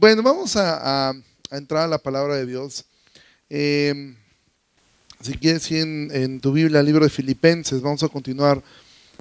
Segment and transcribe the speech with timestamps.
[0.00, 1.12] bueno, vamos a,
[1.50, 2.86] entrar a la palabra de Dios.
[3.50, 4.16] Em,
[5.20, 8.62] si quieres, ir en, tu Biblia, libro de Filipenses, vamos a continuar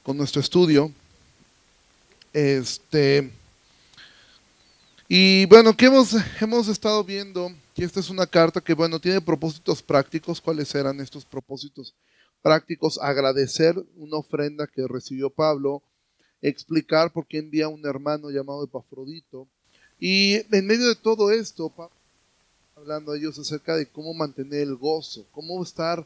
[0.04, 0.90] con nuestro estudio.
[2.32, 3.30] Este,
[5.10, 9.20] y bueno, que hemos, hemos estado viendo, que esta es una carta que, bueno, tiene
[9.20, 10.40] propósitos prácticos.
[10.40, 11.94] ¿Cuáles eran estos propósitos
[12.42, 12.98] prácticos?
[13.02, 15.84] Agradecer una ofrenda que recibió Pablo,
[16.42, 19.50] explicar por qué envía a un hermano llamado Epafrodito,
[20.00, 21.72] y en medio de todo esto,
[22.76, 26.06] hablando a ellos acerca de cómo mantener el gozo, cómo estar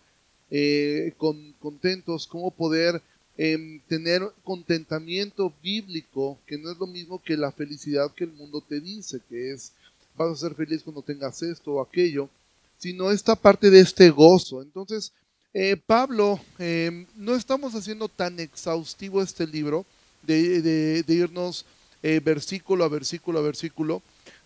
[0.50, 1.14] eh,
[1.60, 3.02] contentos, cómo poder
[3.38, 8.62] em, tener contentamiento bíblico, que no es lo mismo que la felicidad que el mundo
[8.62, 9.72] te dice, que es
[10.16, 12.30] vas a ser feliz cuando tengas esto o aquello,
[12.78, 14.62] sino esta parte de este gozo.
[14.62, 15.12] Entonces,
[15.54, 19.86] eh, Pablo, em, no estamos haciendo tan exhaustivo este libro
[20.26, 21.66] de irnos
[22.04, 24.02] eh, versículo a versículo a versículo.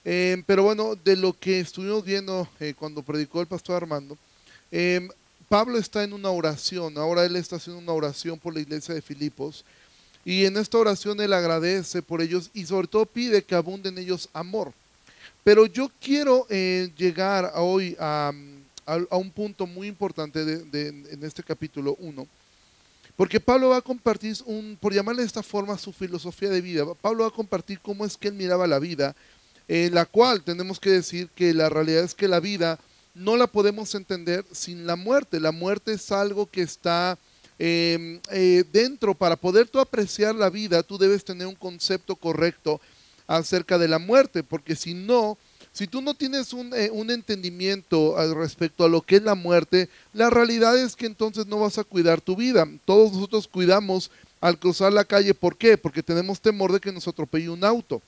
[0.06, 4.18] Eh, pero bueno, de lo que estuvimos viendo eh, cuando predicó el pastor Armando,
[5.50, 9.02] Pablo está en una oración, ahora él está haciendo una oración por la iglesia de
[9.02, 9.66] Filipos,
[10.24, 13.98] y en esta oración él agradece por ellos y sobre todo pide que abunde en
[13.98, 14.74] ellos amor.
[15.44, 18.34] Pero yo quiero llegar hoy a,
[19.12, 22.28] un punto muy importante en este capítulo 1
[23.18, 26.86] porque Pablo va a compartir, un, por llamarle de esta forma, su filosofía de vida.
[27.02, 29.16] Pablo va a compartir cómo es que él miraba la vida,
[29.68, 32.80] en la cual tenemos que decir que la realidad es que la vida
[33.16, 35.40] no la podemos entender sin la muerte.
[35.40, 37.18] La muerte es algo que está
[37.58, 39.16] em, eh, dentro.
[39.16, 42.80] Para poder tú apreciar la vida, tú debes tener un concepto correcto
[43.26, 45.40] acerca de la muerte, porque si no,
[45.78, 49.36] si tú no tienes un, eh, un, entendimiento al respecto a lo que es la
[49.36, 52.68] muerte, la realidad es que entonces no vas a cuidar tu vida.
[52.84, 54.10] Todos nosotros cuidamos
[54.42, 55.36] al cruzar la calle.
[55.36, 55.78] ¿Por qué?
[55.78, 58.02] Porque tenemos temor de que nos atropelle un auto.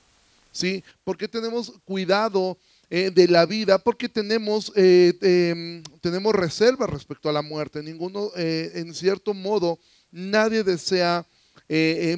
[0.50, 0.82] ¿Sí?
[1.04, 2.58] Porque tenemos cuidado
[2.90, 7.84] eh, de la vida, porque tenemos, eh, em, tenemos reservas respecto a la muerte.
[7.84, 9.78] Ninguno, en cierto modo,
[10.10, 11.24] nadie desea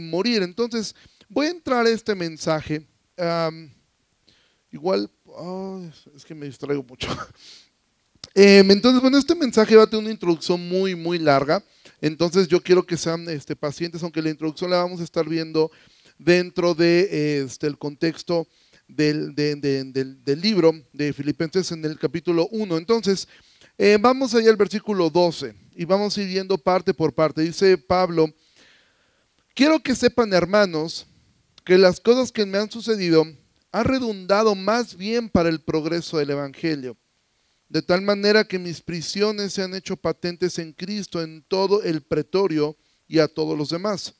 [0.00, 0.42] morir.
[0.42, 0.94] Entonces,
[1.28, 2.86] voy a entrar a este mensaje.
[4.70, 5.10] igual
[6.15, 7.09] es que me distraigo mucho.
[8.34, 11.62] Em, entonces, bueno, este mensaje va a tener una introducción muy, muy larga.
[12.00, 15.71] Entonces, yo quiero que sean este, pacientes, aunque la introducción la vamos a estar viendo
[16.19, 18.47] dentro de este, contexto
[18.88, 22.78] del, del, libro de Filipenses en el capítulo 1.
[22.78, 23.28] Entonces,
[23.76, 27.42] eh, vamos allá al versículo 12 y vamos a ir viendo parte por parte.
[27.42, 28.32] Dice Pablo,
[29.54, 31.06] quiero que sepan, hermanos,
[31.65, 33.26] que las cosas que me han sucedido
[33.72, 36.97] ha redundado más bien para el progreso del Evangelio,
[37.71, 42.03] de tal manera que mis prisiones se han hecho patentes en Cristo en todo el
[42.03, 42.77] pretorio
[43.09, 44.15] y a todos los demás.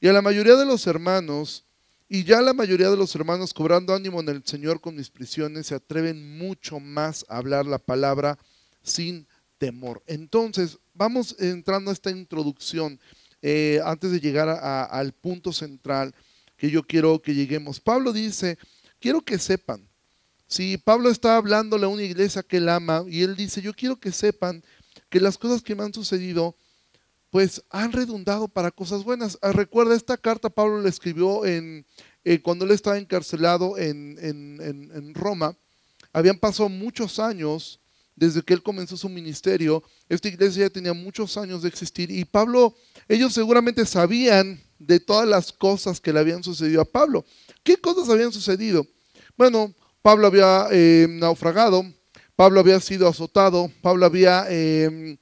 [0.00, 1.64] Y a la mayoría de los hermanos,
[2.08, 5.68] y ya la mayoría de los hermanos cobrando ánimo en el Señor con mis prisiones,
[5.68, 8.38] se atreven mucho más a hablar la palabra
[8.82, 10.02] sin temor.
[10.06, 13.00] Entonces, vamos entrando a esta introducción
[13.40, 16.14] eh, antes de llegar al punto central
[16.56, 17.80] que yo quiero que lleguemos.
[17.80, 18.58] Pablo dice,
[19.00, 19.88] quiero que sepan,
[20.46, 23.98] si Pablo está hablándole a una iglesia que él ama y él dice, yo quiero
[23.98, 24.62] que sepan
[25.08, 26.56] que las cosas que me han sucedido,
[27.30, 29.38] pues han redundado para cosas buenas.
[29.42, 31.86] Ah, recuerda, esta carta Pablo le escribió en,
[32.24, 35.56] eh, cuando él estaba encarcelado en, en Roma.
[36.12, 37.80] Habían pasado muchos años
[38.20, 39.82] desde que él comenzó su ministerio.
[40.08, 42.76] Esta iglesia ya tenía muchos años de existir y Pablo,
[43.08, 47.24] ellos seguramente sabían de todas las cosas que le habían sucedido a Pablo.
[47.62, 48.86] ¿Qué cosas habían sucedido?
[49.36, 51.84] Bueno, Pablo había eh, naufragado,
[52.36, 55.18] Pablo había sido azotado, Pablo había em,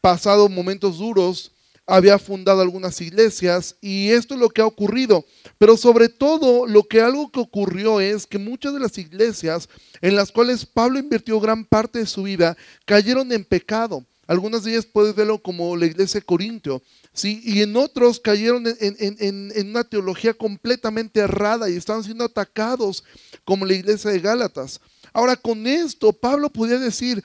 [0.00, 1.52] pasado momentos duros,
[1.86, 5.26] había fundado algunas iglesias y esto es lo que ha ocurrido.
[5.58, 9.68] Pero sobre todo lo que algo que ocurrió es que muchas de las iglesias
[10.00, 12.56] en las cuales Pablo invirtió gran parte de su vida
[12.86, 14.04] cayeron en pecado.
[14.26, 16.82] Algunas de ellas puedes verlo como la iglesia de Corintio,
[17.12, 17.40] ¿sí?
[17.44, 23.04] y en otros cayeron en, una teología completamente errada y estaban siendo atacados
[23.44, 24.80] como la iglesia de Gálatas.
[25.12, 27.22] Ahora con esto Pablo podía decir,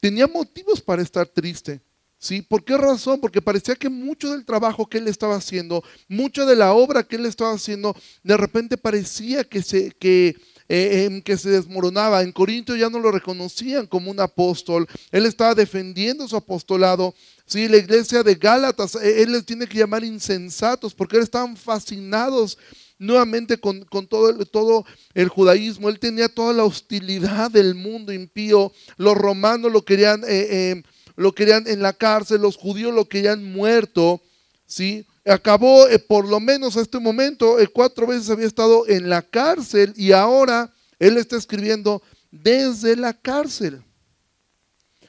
[0.00, 1.80] tenía motivos para estar triste.
[2.18, 2.40] ¿Sí?
[2.40, 3.20] ¿Por qué razón?
[3.20, 7.16] Porque parecía que mucho del trabajo que él estaba haciendo, mucha de la obra que
[7.16, 10.34] él estaba haciendo, de repente parecía que se, que,
[10.76, 12.22] eh, que se desmoronaba.
[12.22, 14.88] En Corinto ya no lo reconocían como un apóstol.
[15.12, 17.14] Él estaba defendiendo su apostolado.
[17.46, 21.56] Sí, la iglesia de Gálatas, eh, él les tiene que llamar insensatos porque él estaban
[21.56, 22.58] fascinados
[22.98, 24.84] nuevamente con, todo,
[25.14, 25.88] el, judaísmo.
[25.88, 28.72] Él tenía toda la hostilidad del mundo impío.
[28.96, 30.82] Los romanos lo querían, eh,
[31.16, 34.20] lo querían en la cárcel, los judíos lo querían muerto.
[34.66, 35.06] ¿sí?
[35.24, 39.22] Acabó eh, por lo menos a este momento, eh, cuatro veces había estado en la
[39.22, 43.82] cárcel y ahora Él está escribiendo desde la cárcel.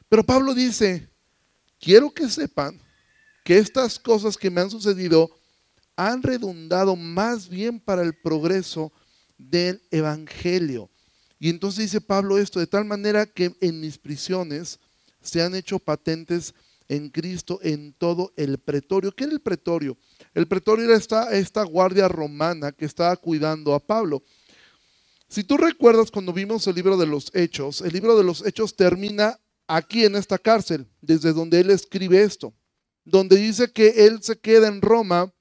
[0.07, 1.09] Pero Pablo dice,
[1.79, 2.79] quiero que sepan
[3.43, 5.29] que estas cosas que me han sucedido
[5.95, 8.91] han redundado más bien para el progreso
[9.37, 10.89] del Evangelio.
[11.39, 14.79] Y entonces dice Pablo esto, de tal manera que en mis prisiones
[15.21, 16.53] se han hecho patentes
[16.87, 19.11] en Cristo en todo el pretorio.
[19.11, 19.97] ¿Qué era el pretorio?
[20.33, 20.95] El pretorio era
[21.31, 24.23] esta, guardia romana que estaba cuidando a Pablo.
[25.27, 28.75] Si tú recuerdas cuando vimos el libro de los Hechos, el libro de los Hechos
[28.75, 32.53] termina aquí en esta cárcel, desde donde él escribe esto,
[33.03, 35.33] donde dice que él se queda en Roma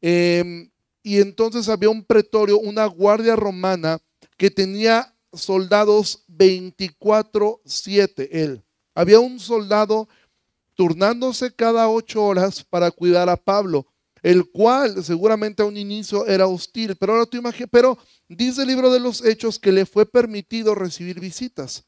[0.00, 0.70] em,
[1.02, 3.98] y entonces había un pretorio, una guardia romana
[4.36, 8.64] que tenía soldados 24/7, él.
[8.94, 10.08] Había un soldado
[10.76, 13.86] turnándose cada ocho horas para cuidar a Pablo,
[14.22, 18.68] el cual seguramente a un inicio era hostil, pero ahora tú imaginas, pero dice el
[18.68, 21.84] libro de los Hechos que le fue permitido recibir visitas.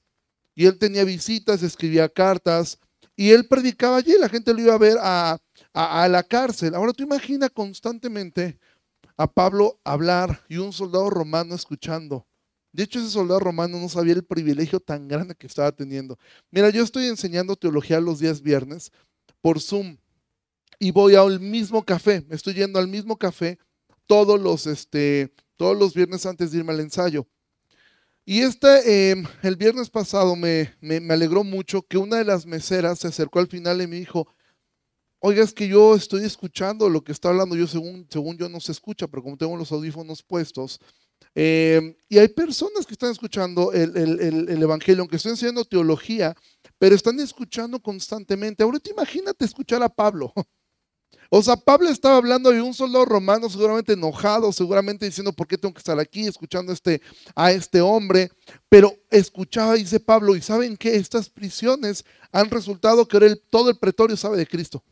[0.54, 2.78] Y él tenía visitas, escribía cartas,
[3.14, 5.38] y él predicaba allí, la gente lo iba a ver a,
[5.72, 6.74] a la cárcel.
[6.74, 8.58] Ahora tú imaginas constantemente
[9.16, 12.26] a Pablo hablar y un soldado romano escuchando.
[12.72, 16.18] De hecho, ese soldado romano no sabía el privilegio tan grande que estaba teniendo.
[16.50, 18.92] Mira, yo estoy enseñando teología los días viernes
[19.40, 19.96] por Zoom
[20.78, 23.58] y voy al mismo café, me estoy yendo al mismo café
[24.06, 27.26] todos los, este, todos los viernes antes de irme al ensayo.
[28.24, 29.12] Y este,
[29.42, 33.38] el viernes pasado me, me, me, alegró mucho que una de las meseras se acercó
[33.38, 34.28] al final y me dijo,
[35.18, 38.60] oiga, es que yo estoy escuchando lo que está hablando, yo según, según yo no
[38.60, 40.78] se escucha, pero como tengo los audífonos puestos,
[41.40, 46.34] eh, y hay personas que están escuchando el, Evangelio, aunque estén enseñando teología,
[46.78, 48.64] pero están escuchando constantemente.
[48.64, 50.32] Ahorita imagínate escuchar a Pablo.
[51.30, 55.58] O sea, Pablo estaba hablando de un soldado romano seguramente enojado, seguramente diciendo, ¿por qué
[55.58, 57.02] tengo que estar aquí escuchando este,
[57.34, 58.30] a este hombre?
[58.70, 60.96] Pero escuchaba, dice Pablo, y ¿saben qué?
[60.96, 62.02] Estas prisiones
[62.32, 64.82] han resultado que todo el pretorio sabe de Cristo.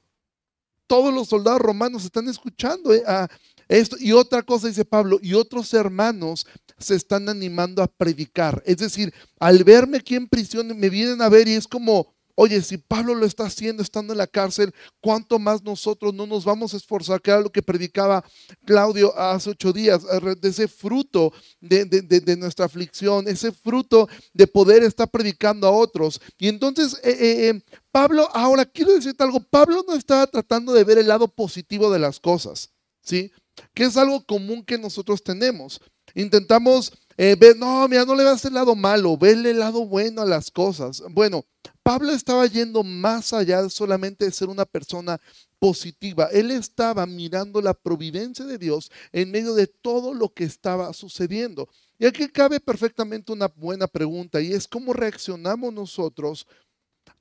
[0.87, 3.29] Todos los soldados romanos están escuchando eh, a,
[3.69, 6.47] esto, y otra cosa dice Pablo, y otros hermanos
[6.79, 8.63] se están animando a predicar.
[8.67, 12.63] Es decir, al verme aquí en prisión, me vienen a ver y es como, oye,
[12.63, 16.75] si Pablo lo está haciendo estando en la cárcel, ¿cuánto más nosotros no nos vamos
[16.75, 17.21] a esforzar?
[17.21, 18.23] Que era lo que predicaba
[18.65, 24.85] Claudio hace ocho días, eh, de ese fruto de, nuestra aflicción, ese fruto de poder
[24.85, 26.21] estar predicando a otros.
[26.39, 27.17] Y entonces, eh,
[27.49, 31.91] eh, Pablo, ahora quiero decirte algo, Pablo no estaba tratando de ver el lado positivo
[31.91, 32.71] de las cosas,
[33.01, 33.33] ¿sí?
[33.75, 35.81] Que es algo común que nosotros tenemos.
[36.15, 40.23] Intentamos eh, ver, no, mira, no le vas el lado malo, verle el lado bueno
[40.23, 41.03] a las cosas.
[41.11, 41.45] Bueno,
[41.83, 45.19] Pablo estaba yendo más allá de solamente ser una persona
[45.59, 46.29] positiva.
[46.33, 51.69] Él estaba mirando la providencia de Dios en medio de todo lo que estaba sucediendo.
[51.99, 56.47] Y aquí cabe perfectamente una buena pregunta y es cómo reaccionamos nosotros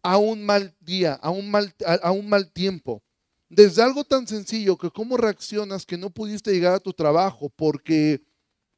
[0.01, 3.01] a un mal día, a un mal, a un mal tiempo.
[3.49, 8.23] Desde algo tan sencillo que cómo reaccionas que no pudiste llegar a tu trabajo porque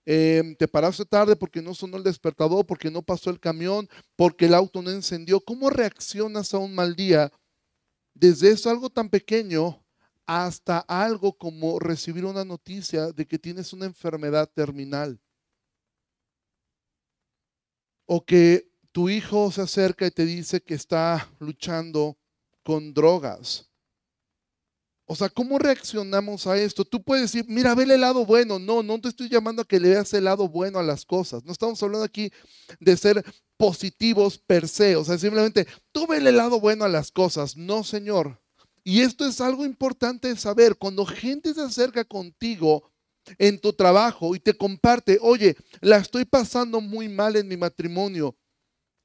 [0.05, 4.45] em, te paraste tarde, porque no sonó el despertador, porque no pasó el camión, porque
[4.45, 5.39] el auto no encendió.
[5.39, 7.31] ¿Cómo reaccionas a un mal día?
[8.13, 9.83] Desde eso algo tan pequeño
[10.25, 15.21] hasta algo como recibir una noticia de que tienes una enfermedad terminal.
[18.05, 22.17] O que tu hijo se acerca y te dice que está luchando
[22.63, 23.67] con drogas
[25.09, 26.83] o sea, ¿cómo reaccionamos a esto?
[26.83, 28.59] Tú puedes decir, mira, ve el lado bueno.
[28.59, 31.45] No, no te estoy llamando a que le veas el lado bueno a las cosas.
[31.45, 32.29] No estamos hablando aquí
[32.81, 33.23] de ser
[33.55, 34.97] positivos per se.
[34.97, 37.55] O sea, simplemente, tú ve el lado bueno a las cosas.
[37.55, 38.41] No, Señor.
[38.83, 40.75] Y esto es algo importante de saber.
[40.75, 42.91] Cuando gente se acerca contigo
[43.37, 48.35] en tu trabajo y te comparte, oye, la estoy pasando muy mal en mi matrimonio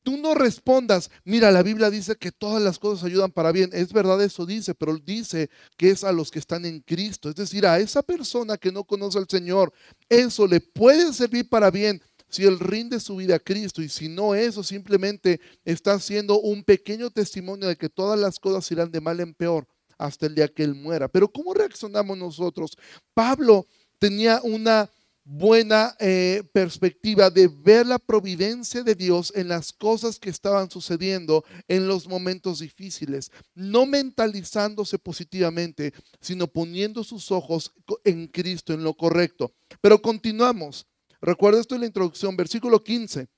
[0.03, 3.71] tú no respondas, mira, la Biblia dice que todas las cosas ayudan para bien.
[3.73, 7.29] Es verdad, eso dice, pero dice que es a los que están en Cristo.
[7.29, 9.73] Es decir, a esa persona que no conoce al Señor,
[10.09, 14.09] eso le puede servir para bien si él rinde su vida a Cristo y si
[14.09, 19.03] no, eso simplemente está haciendo un pequeño testimonio de que todas las cosas irán de
[19.03, 19.67] mal en peor
[19.99, 21.09] hasta el día que él muera.
[21.09, 22.77] Pero ¿cómo reaccionamos nosotros?
[23.13, 23.67] Pablo
[23.99, 24.91] tenía una
[25.25, 31.45] buena eh, perspectiva de ver la providencia de Dios en las cosas que estaban sucediendo
[31.69, 37.73] en los momentos difíciles, no mentalizándose positivamente, sino poniendo sus ojos
[38.05, 39.53] en Cristo, en lo correcto.
[39.81, 40.87] Pero continuamos.
[41.21, 43.29] Recuerda esto en la introducción, versículo 15.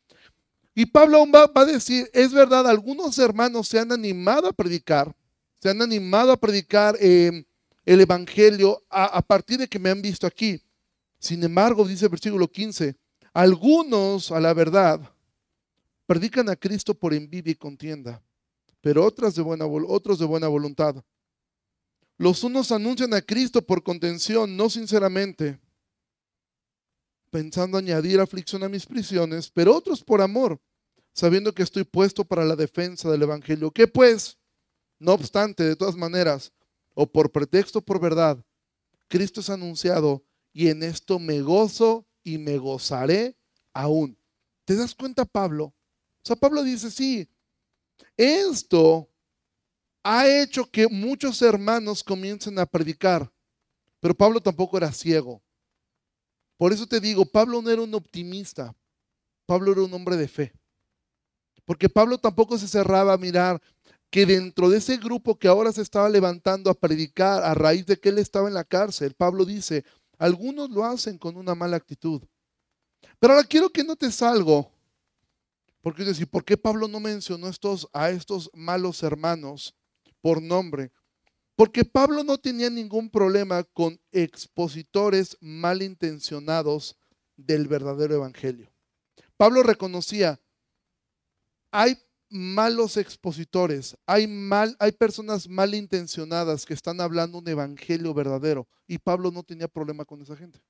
[0.74, 5.14] Y Pablo va, a decir, es verdad, algunos hermanos se han animado a predicar,
[5.60, 7.44] se han animado a predicar eh,
[7.84, 10.60] el Evangelio a partir de que me han visto aquí
[11.24, 12.98] sin embargo, dice el versículo 15,
[13.32, 15.00] Algunos, a la verdad,
[16.04, 18.22] predican a Cristo por envidia y contienda,
[18.82, 21.02] pero otras de buena, otros de buena voluntad.
[22.18, 25.58] Los unos anuncian a Cristo por contención, no sinceramente,
[27.30, 30.60] pensando añadir aflicción a mis prisiones, pero otros por amor,
[31.14, 33.70] sabiendo que estoy puesto para la defensa del Evangelio.
[33.70, 34.36] ¿Qué pues?
[34.98, 36.52] No obstante, de todas maneras,
[36.92, 38.44] o por pretexto o por verdad,
[39.08, 40.22] Cristo es anunciado
[40.54, 43.36] y en esto me gozo y me gozaré
[43.74, 44.16] aún.
[44.64, 45.64] ¿Te das cuenta, Pablo?
[45.66, 45.74] O
[46.22, 47.28] sea, Pablo dice, sí,
[48.16, 49.10] esto
[50.04, 53.30] ha hecho que muchos hermanos comiencen a predicar,
[54.00, 55.42] pero Pablo tampoco era ciego.
[56.56, 58.74] Por eso te digo, Pablo no era un optimista,
[59.46, 60.52] Pablo era un hombre de fe.
[61.64, 63.60] Porque Pablo tampoco se cerraba a mirar
[64.10, 67.98] que dentro de ese grupo que ahora se estaba levantando a predicar a raíz de
[67.98, 69.84] que él estaba en la cárcel, Pablo dice,
[70.18, 72.22] algunos lo hacen con una mala actitud.
[73.18, 74.70] Pero ahora quiero que notes algo.
[75.80, 79.74] Porque es decir, ¿por qué Pablo no mencionó estos, a estos malos hermanos
[80.22, 80.90] por nombre?
[81.56, 86.96] Porque Pablo no tenía ningún problema con expositores malintencionados
[87.36, 88.72] del verdadero evangelio.
[89.36, 90.40] Pablo reconocía,
[91.70, 91.98] hay
[92.34, 99.30] malos expositores, hay, mal, hay personas malintencionadas que están hablando un evangelio verdadero y Pablo
[99.30, 100.60] no tenía problema con esa gente.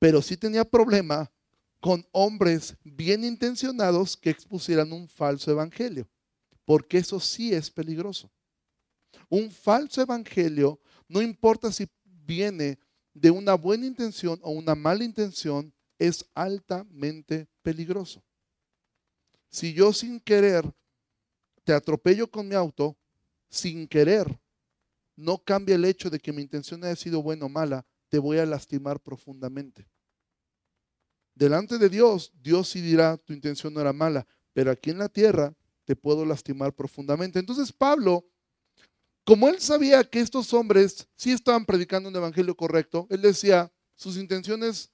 [0.00, 1.30] Pero sí tenía problema
[1.78, 6.08] con hombres bien intencionados que expusieran un falso evangelio,
[6.64, 8.28] porque eso sí es peligroso.
[9.28, 12.76] Un falso evangelio, no importa si viene
[13.14, 18.20] de una buena intención o una mala intención, es altamente peligroso.
[19.52, 20.64] Si yo sin querer
[21.62, 22.96] te atropello con mi auto,
[23.48, 24.40] sin querer,
[25.14, 28.38] no cambia el hecho de que mi intención haya sido buena o mala, te voy
[28.38, 29.88] a lastimar profundamente.
[31.36, 35.08] Delante de Dios, Dios sí dirá, tu intención no era mala, pero aquí en la
[35.08, 35.54] tierra
[35.84, 37.38] te puedo lastimar profundamente.
[37.38, 38.26] Entonces Pablo
[39.24, 44.16] como él sabía que estos hombres sí estaban predicando un evangelio correcto, él decía, sus
[44.16, 44.90] intenciones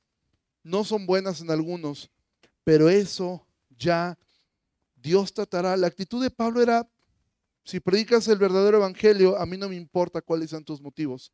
[0.62, 2.10] no son buenas en algunos,
[2.62, 4.18] pero eso ya
[5.08, 5.74] Dios tratará.
[5.74, 6.86] La actitud de Pablo era,
[7.64, 11.32] si predicas el verdadero evangelio, a mí no me importa cuáles sean tus motivos.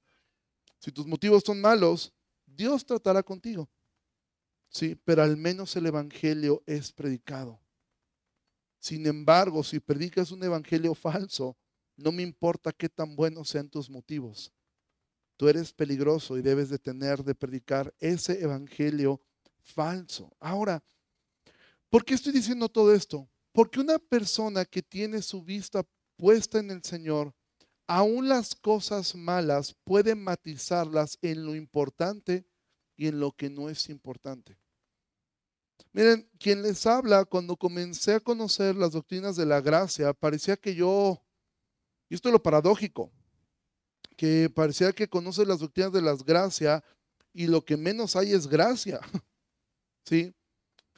[0.79, 2.13] Si tus motivos son malos,
[2.47, 3.69] Dios tratará contigo.
[4.69, 7.59] Sí, pero al menos el evangelio es predicado.
[8.79, 11.57] Sin embargo, si predicas un evangelio falso,
[11.97, 14.53] no me importa qué tan buenos sean tus motivos.
[15.37, 19.21] Tú eres peligroso y debes de tener de predicar ese evangelio
[19.65, 20.31] falso.
[20.39, 20.81] Ahora,
[21.91, 23.29] ¿por qué estoy diciendo todo esto?
[23.55, 27.33] Porque una persona que tiene su vista puesta en el Señor,
[27.87, 32.45] aún las cosas malas puede matizarlas en lo importante
[32.97, 34.59] y en lo que no es importante.
[35.93, 40.75] Miren, quien les habla, cuando comencé a conocer las doctrinas de la gracia, parecía que
[40.75, 41.25] yo
[42.09, 43.11] y esto es lo paradójico,
[44.17, 46.83] que parecía que conoce las doctrinas de las gracias
[47.33, 49.01] y lo que menos hay es gracia.
[50.05, 50.35] ¿Sí?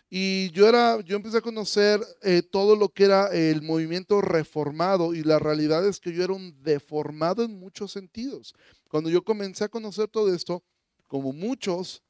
[0.09, 5.15] Y yo era, yo empecé a conocer eh, todo lo que era el movimiento reformado
[5.15, 8.55] y la realidad es que yo era un deformado en muchos sentidos.
[8.89, 10.63] Cuando yo comencé a conocer todo esto,
[11.09, 12.05] como muchos,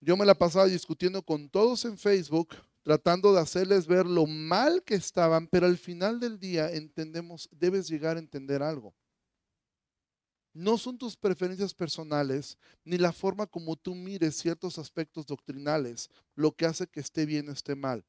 [0.00, 4.82] yo me la pasaba discutiendo con todos en Facebook, tratando de hacerles ver lo mal
[4.82, 8.94] que estaban, pero al final del día entendemos, debes llegar a entender algo.
[10.54, 16.52] No son tus preferencias personales ni la forma como tú mires ciertos aspectos doctrinales lo
[16.52, 18.04] que hace que esté bien o esté mal.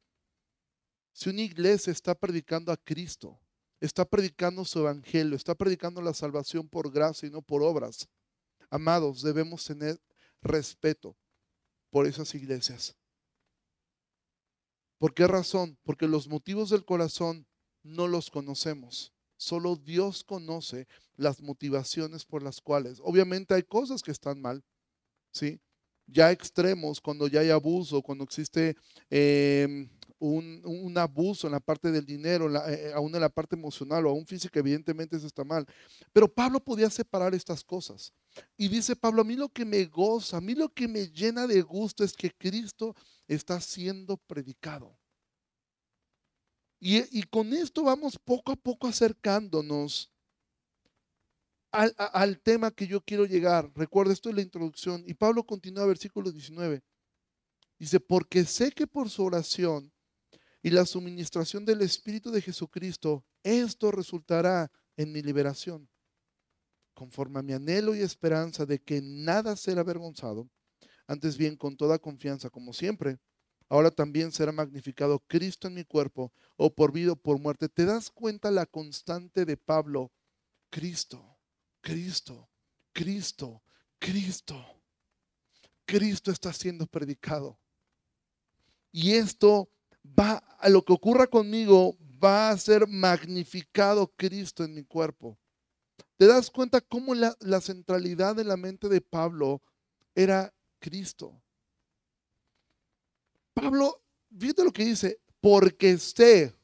[1.14, 3.40] Si una iglesia está predicando a Cristo,
[3.80, 8.10] está predicando su evangelio, está predicando la salvación por gracia y no por obras,
[8.70, 10.02] amados, debemos tener
[10.42, 11.16] respeto
[11.90, 12.96] por esas iglesias.
[14.98, 15.78] ¿Por qué razón?
[15.84, 17.46] Porque los motivos del corazón
[17.84, 19.13] no los conocemos.
[19.44, 23.02] Solo Dios conoce las motivaciones por las cuales.
[23.04, 24.64] Obviamente hay cosas que están mal,
[25.34, 25.60] ¿sí?
[26.08, 28.78] Ya extremos, cuando ya hay abuso, cuando existe
[29.10, 34.06] em, un, abuso en la parte del dinero, eh, eh, aún en la parte emocional
[34.06, 35.66] o aún física, evidentemente eso está mal.
[36.14, 38.14] Pero Pablo podía separar estas cosas.
[38.56, 41.48] Y dice Pablo, a mí lo que me goza, a mí lo que me llena
[41.48, 42.96] de gusto es que Cristo
[43.28, 44.98] está siendo predicado.
[46.86, 50.12] Y, con esto vamos poco a poco acercándonos
[51.72, 53.72] al, tema que yo quiero llegar.
[53.74, 55.02] Recuerda, esto es la introducción.
[55.08, 56.84] Y Pablo continúa, versículo 19.
[57.80, 59.94] Dice, porque sé que por su oración
[60.62, 65.88] y la suministración del Espíritu de Jesucristo, esto resultará en mi liberación,
[66.94, 70.50] conforme a mi anhelo y esperanza de que nada será avergonzado
[71.08, 73.20] Antes bien, con toda confianza, como siempre,
[73.70, 77.70] ahora también será magnificado Cristo en mi cuerpo, o por vida o por muerte.
[77.70, 80.12] ¿Te das cuenta la constante de Pablo?
[80.70, 81.38] Cristo,
[81.82, 82.50] Cristo,
[82.92, 83.62] Cristo,
[84.00, 84.66] Cristo.
[85.86, 87.60] Cristo está siendo predicado.
[88.92, 89.70] Y esto
[90.18, 95.38] va, a lo que ocurra conmigo, va a ser magnificado Cristo en mi cuerpo.
[96.18, 99.62] ¿Te das cuenta cómo la, la centralidad de la mente de Pablo
[100.16, 101.43] era Cristo?
[103.54, 104.04] Pablo,
[104.38, 106.56] fíjate lo que dice, porque sé,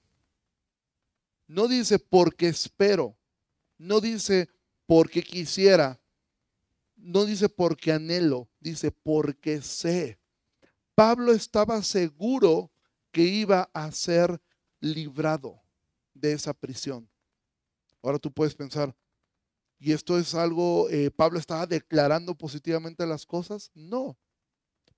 [1.48, 3.18] no dice porque espero,
[3.78, 4.50] no dice
[4.86, 6.02] porque quisiera,
[6.96, 10.20] no dice porque anhelo, dice porque sé.
[10.96, 12.72] Pablo estaba seguro
[13.12, 14.42] que iba a ser
[14.80, 15.62] librado
[16.14, 17.10] de esa prisión.
[18.02, 18.96] Ahora tú puedes pensar,
[19.78, 23.72] ¿y esto es algo, eh, Pablo estaba declarando positivamente las cosas?
[23.74, 24.18] No.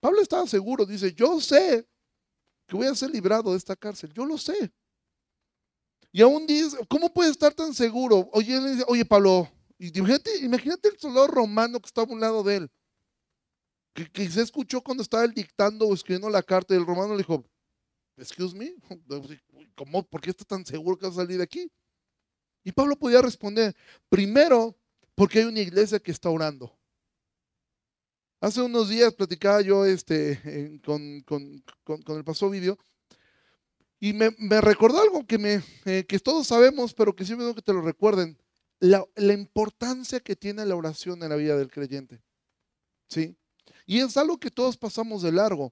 [0.01, 1.87] Pablo estaba seguro, dice, yo sé
[2.67, 4.73] que voy a ser librado de esta cárcel, yo lo sé.
[6.11, 8.27] Y aún dice, ¿cómo puede estar tan seguro?
[8.33, 12.71] Oye, oye Pablo, imagínate, imagínate el soldado romano que estaba a un lado de él,
[13.93, 17.11] que, que se escuchó cuando estaba él dictando o escribiendo la carta y el romano
[17.11, 17.45] le dijo,
[18.17, 18.73] excuse me,
[19.75, 21.71] ¿cómo, ¿por qué está tan seguro que va a salir de aquí?
[22.63, 23.75] Y Pablo podía responder,
[24.09, 24.75] primero,
[25.13, 26.75] porque hay una iglesia que está orando.
[28.41, 31.23] Hace unos días platicaba yo este, con,
[32.07, 32.75] el pastor Video
[33.99, 34.31] y me,
[34.61, 38.35] recordó algo que, me, eh, que todos sabemos, pero que siempre que te lo recuerden,
[38.79, 42.23] la, la, importancia que tiene la oración en la vida del creyente.
[43.07, 43.37] ¿Sí?
[43.85, 45.71] Y es algo que todos pasamos de largo.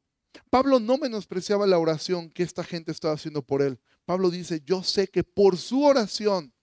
[0.52, 3.80] Pablo no menospreciaba la oración que esta gente estaba haciendo por él.
[4.06, 6.54] Pablo dice, yo sé que por su oración,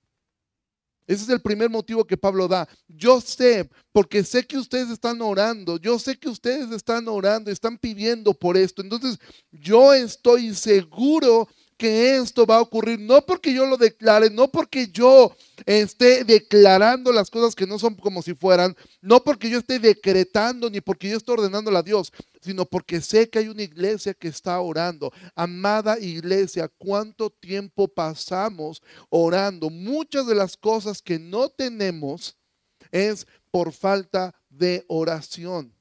[1.07, 2.69] ese es el primer motivo que Pablo da.
[2.89, 7.79] Yo sé, porque sé que ustedes están orando, yo sé que ustedes están orando, están
[7.79, 8.83] pidiendo por esto.
[8.83, 9.19] Entonces,
[9.51, 14.89] yo estoy seguro que esto va a ocurrir, no porque yo lo declare, no porque
[14.89, 15.37] yo
[15.67, 20.71] esté declarando las cosas que no son como si fueran, no porque yo esté decretando
[20.71, 24.29] ni porque yo esté ordenando a Dios, sino porque sé que hay una iglesia que
[24.29, 25.13] está orando.
[25.35, 29.69] Amada iglesia, ¿cuánto tiempo pasamos orando?
[29.69, 32.37] Muchas de las cosas que no tenemos
[32.91, 35.76] es por falta de oración.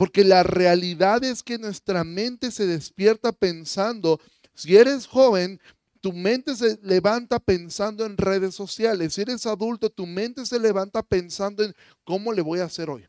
[0.00, 4.18] Porque la realidad es que nuestra mente se despierta pensando,
[4.54, 5.60] si eres joven,
[6.00, 9.12] tu mente se levanta pensando en redes sociales.
[9.12, 13.06] Si eres adulto, tu mente se levanta pensando en cómo le voy a hacer hoy.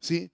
[0.00, 0.32] ¿Sí?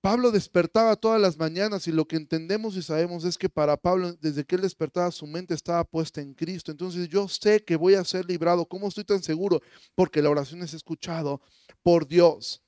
[0.00, 4.12] Pablo despertaba todas las mañanas y lo que entendemos y sabemos es que para Pablo,
[4.20, 6.70] desde que él despertaba, su mente estaba puesta en Cristo.
[6.70, 8.66] Entonces yo sé que voy a ser librado.
[8.66, 9.60] ¿Cómo estoy tan seguro?
[9.96, 11.40] Porque la oración es escuchado
[11.82, 12.62] por Dios.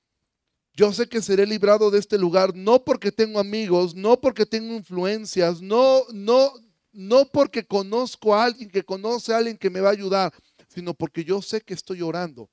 [0.79, 4.77] Yo sé que seré librado de este lugar no porque tengo amigos, no porque tengo
[4.77, 6.53] influencias, no, no,
[6.93, 10.33] no porque conozco a alguien que conoce a alguien que me va a ayudar,
[10.69, 12.49] sino porque yo sé que estoy orando.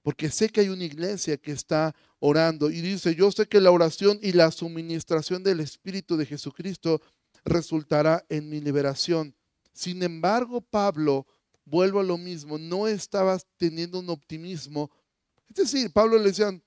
[0.00, 3.70] Porque sé que hay una iglesia que está orando y dice, yo sé que la
[3.70, 7.02] oración y la suministración del Espíritu de Jesucristo
[7.44, 9.34] resultará en mi liberación.
[9.74, 11.26] Sin embargo, Pablo,
[11.66, 14.90] vuelvo a lo mismo, no estaba teniendo un optimismo.
[15.50, 16.62] Es decir, Pablo le decían,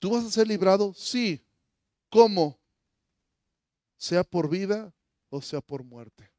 [0.00, 0.92] ¿Tú vas a ser librado?
[0.94, 1.44] Sí.
[2.08, 2.58] ¿Cómo?
[3.96, 4.92] Sea por vida
[5.28, 6.32] o sea por muerte.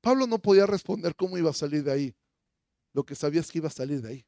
[0.00, 2.14] Pablo no podía responder cómo iba a salir de ahí.
[2.92, 4.26] Lo que sabía es que iba a salir de ahí.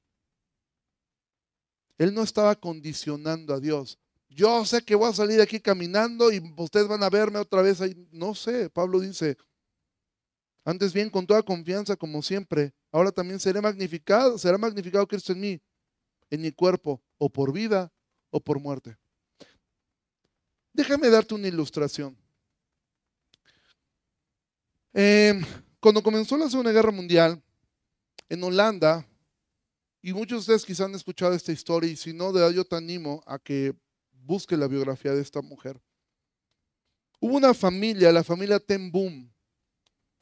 [1.98, 3.98] Él no estaba condicionando a Dios.
[4.28, 7.60] Yo sé que voy a salir de aquí caminando y ustedes van a verme otra
[7.60, 8.08] vez ahí.
[8.10, 9.36] No sé, Pablo dice,
[10.64, 15.40] antes bien con toda confianza como siempre, ahora también seré magnificado, será magnificado Cristo en
[15.40, 15.62] mí,
[16.30, 17.92] en mi cuerpo, o por vida
[18.32, 18.96] o por muerte.
[20.72, 22.16] Déjame darte una ilustración.
[24.94, 25.44] Em,
[25.78, 27.40] cuando comenzó la Segunda Guerra Mundial,
[28.28, 29.06] en Holanda,
[30.00, 32.74] y muchos de ustedes quizás han escuchado esta historia, y si no, de yo te
[32.74, 33.74] animo a que
[34.10, 35.80] busque la biografía de esta mujer.
[37.20, 39.30] Hubo una familia, la familia Ten Boom.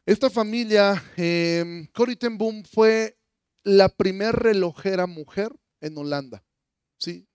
[0.05, 3.17] Esta familia, eh, Corrie Ten Boom, fue
[3.63, 6.45] la primer relojera mujer en Holanda.
[6.99, 7.27] ¿sí?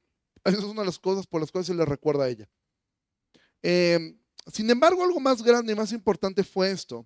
[0.45, 2.47] Esa es una de las cosas por las cuales se le recuerda a ella.
[3.63, 4.17] Em,
[4.51, 7.05] sin embargo, algo más grande y más importante fue esto.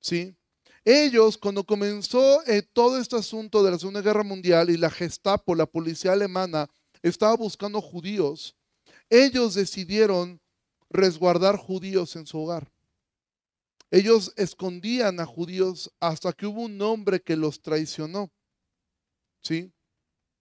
[0.00, 0.34] ¿sí?
[0.84, 5.54] Ellos, cuando comenzó eh, todo este asunto de la Segunda Guerra Mundial y la Gestapo,
[5.54, 6.68] la policía alemana,
[7.02, 8.56] estaba buscando judíos,
[9.10, 10.40] ellos decidieron
[10.88, 12.72] resguardar judíos en su hogar.
[13.90, 18.30] Ellos escondían a judíos hasta que hubo un hombre que los traicionó.
[19.42, 19.72] ¿Sí?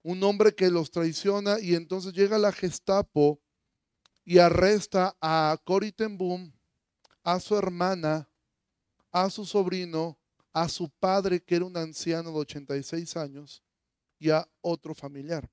[0.04, 3.42] Un hombre que los traiciona y entonces llega la Gestapo
[4.24, 6.18] y arresta a Cory ten
[7.24, 8.30] a su hermana,
[9.12, 10.18] a su sobrino,
[10.54, 13.64] a su padre que era un anciano de 86 años
[14.18, 15.50] y a otro familiar.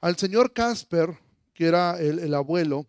[0.00, 1.16] Al señor Casper,
[1.52, 2.86] que era el abuelo,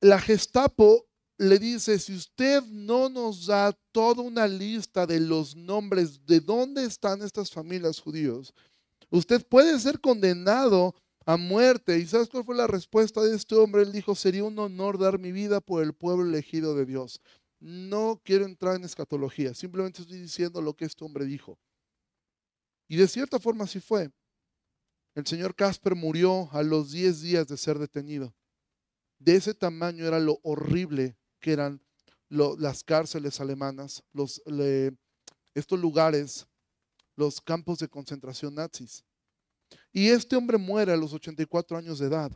[0.00, 1.06] la Gestapo
[1.38, 6.84] le dice, si usted no nos da toda una lista de los nombres de dónde
[6.84, 8.54] están estas familias judíos,
[9.10, 10.94] usted puede ser condenado
[11.26, 11.98] a muerte.
[11.98, 13.82] ¿Y sabes cuál fue la respuesta de este hombre?
[13.82, 17.20] Él dijo, sería un honor dar mi vida por el pueblo elegido de Dios.
[17.60, 21.58] No quiero entrar en escatología, simplemente estoy diciendo lo que este hombre dijo.
[22.88, 24.10] Y de cierta forma así fue.
[25.14, 28.34] El señor Casper murió a los 10 días de ser detenido.
[29.18, 31.80] De ese tamaño era lo horrible que eran
[32.28, 34.02] las cárceles alemanas,
[35.54, 36.44] estos lugares,
[37.14, 39.04] los campos de concentración nazis.
[39.92, 42.32] Y este hombre muere a los 84 años de edad.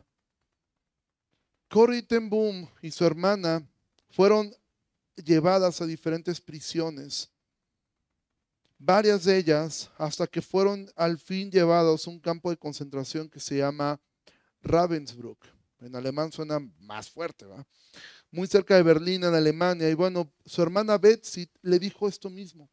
[1.67, 3.67] Corrie ten Boom y su hermana
[4.11, 4.55] fueron
[5.17, 7.29] llevadas a diferentes prisiones,
[8.77, 13.41] varias de ellas hasta que fueron al fin llevados a un campo de concentración que
[13.41, 13.99] se llama
[14.61, 15.45] Ravensbrück.
[15.81, 17.67] En alemán suena más fuerte, ¿va?
[18.31, 19.89] Muy cerca de Berlín, en Alemania.
[19.89, 22.69] Y bueno, su hermana Betsy le dijo esto mismo.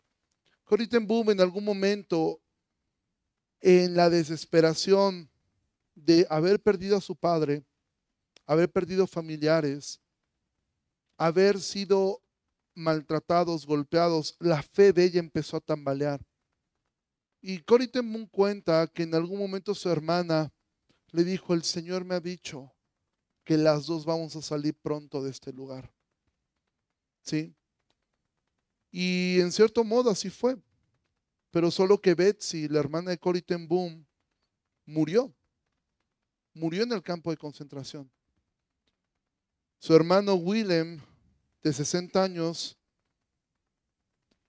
[1.00, 2.40] Boom en algún momento,
[3.60, 5.28] en la desesperación
[5.94, 7.64] de haber perdido a su padre,
[8.46, 10.00] haber perdido familiares,
[11.16, 12.22] haber sido
[12.74, 16.20] maltratados, golpeados, la fe de ella empezó a tambalear.
[17.40, 20.52] Y ten Boom cuenta que en algún momento su hermana
[21.10, 22.72] le dijo, el Señor me ha dicho
[23.48, 25.90] que las dos vamos a salir pronto de este lugar.
[27.22, 27.56] ¿Sí?
[28.90, 30.58] Y en cierto modo así fue.
[31.50, 34.06] Pero solo que Betsy, la hermana de Corrie ten Boom,
[34.84, 35.34] murió.
[36.52, 38.10] Murió en el campo de concentración.
[39.78, 41.00] Su hermano Willem
[41.62, 42.76] de 60 años,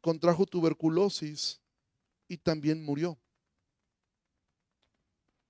[0.02, 1.62] contrajo tuberculosis
[2.28, 3.18] y también murió.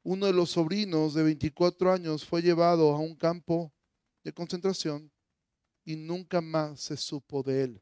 [0.03, 3.73] Uno de los sobrinos de 24 años fue llevado a un campo
[4.23, 5.11] de concentración
[5.83, 7.81] y nunca más se supo de él.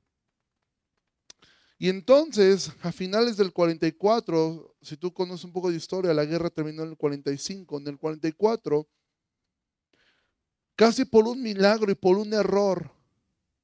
[1.79, 6.49] Y entonces, a finales del 44, si tú conoces un poco de historia, la guerra
[6.49, 7.77] terminó en el 45.
[7.77, 8.87] En el 44,
[10.75, 12.91] casi por un milagro y por un error,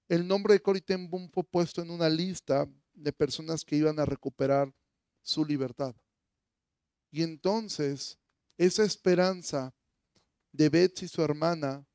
[0.07, 3.99] el nombre de Cory ten Boom fue puesto en una lista de personas que iban
[3.99, 4.71] a recuperar
[5.23, 5.95] su libertad.
[7.09, 8.19] Y entonces,
[8.65, 9.73] esa esperanza
[10.51, 11.85] de Betsy, su hermana,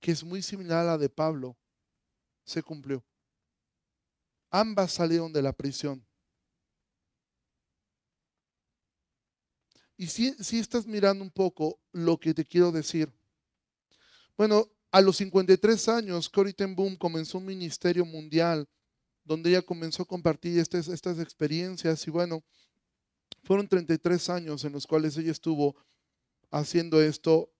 [0.00, 1.56] que es muy similar a la de Pablo,
[2.44, 3.04] se cumplió.
[4.50, 6.06] Ambas salieron de la prisión.
[9.96, 13.12] Y si, si estás mirando un poco lo que te quiero decir.
[14.36, 18.68] Bueno, a los 53 años, Corrie ten Boom comenzó un ministerio mundial
[19.24, 22.44] donde ella comenzó a compartir estas, estas experiencias y bueno,
[23.42, 25.74] fueron 33 años en los cuales ella estuvo
[26.54, 27.50] haciendo esto.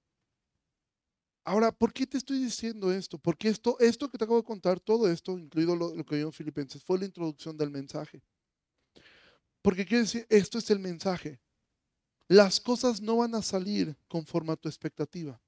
[1.45, 3.19] Ahora, ¿por qué te estoy diciendo esto?
[3.19, 6.33] Porque esto, esto que te acabo de contar, todo esto, incluido lo, que vio en
[6.33, 8.23] Filipenses, fue la introducción del mensaje.
[9.61, 11.41] Porque quiere decir, esto es el mensaje.
[12.29, 15.41] Las cosas no van a salir conforme a tu expectativa.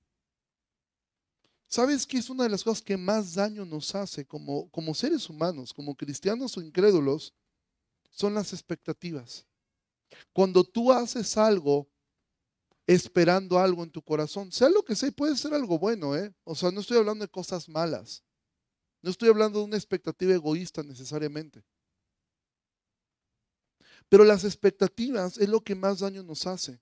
[1.68, 5.28] ¿Sabes qué es una de las cosas que más daño nos hace como, como seres
[5.30, 7.32] humanos, como cristianos o incrédulos?
[8.10, 9.46] Son las expectativas.
[10.32, 11.88] Cuando tú haces algo
[12.86, 16.34] esperando algo en tu corazón, sea lo que sea, puede ser algo bueno, ¿eh?
[16.44, 18.22] O sea, no estoy hablando de cosas malas.
[19.02, 21.64] No estoy hablando de una expectativa egoísta necesariamente.
[24.08, 26.80] Pero las expectativas es lo que más daño nos hace.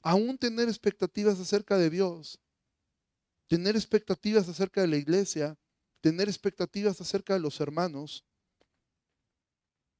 [0.00, 2.40] Aún tener expectativas acerca de Dios
[3.52, 5.58] tener expectativas acerca de la iglesia,
[6.00, 8.24] tener expectativas acerca de los hermanos,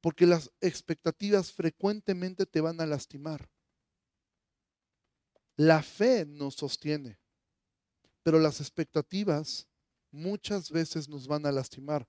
[0.00, 3.51] porque las expectativas frecuentemente te van a lastimar.
[5.56, 7.18] La fe nos sostiene,
[8.22, 9.66] pero las expectativas
[10.10, 12.06] muchas veces nos van a lastimar.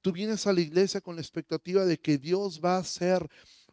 [0.00, 3.28] Tú vienes a la iglesia con la expectativa de que Dios va a hacer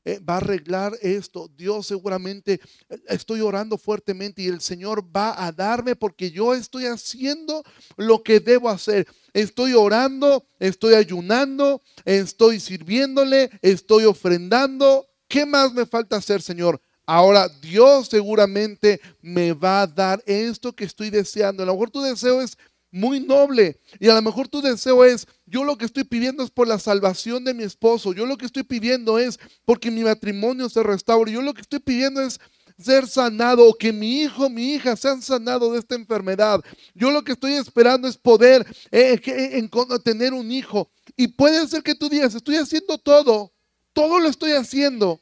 [0.07, 1.49] eh, va a arreglar esto.
[1.57, 6.85] Dios seguramente, eh, estoy orando fuertemente y el Señor va a darme porque yo estoy
[6.85, 7.63] haciendo
[7.97, 9.07] lo que debo hacer.
[9.33, 15.07] Estoy orando, estoy ayunando, estoy sirviéndole, estoy ofrendando.
[15.27, 16.79] ¿Qué más me falta hacer, Señor?
[17.05, 21.63] Ahora Dios seguramente me va a dar esto que estoy deseando.
[21.63, 22.57] A lo mejor tu deseo es
[22.95, 23.77] muy noble.
[23.99, 26.79] Y a lo mejor tu deseo es, yo lo que estoy pidiendo es por la
[26.79, 31.31] salvación de mi esposo, yo lo que estoy pidiendo es porque mi matrimonio se restaure,
[31.31, 32.39] yo lo que estoy pidiendo es
[32.77, 36.61] ser sanado o que mi hijo, mi hija sean sanados de esta enfermedad.
[36.93, 39.69] Yo lo que estoy esperando es poder eh, en,
[40.03, 40.89] tener un hijo.
[41.15, 43.53] Y puede ser que tú digas, estoy haciendo todo,
[43.93, 45.21] todo lo estoy haciendo.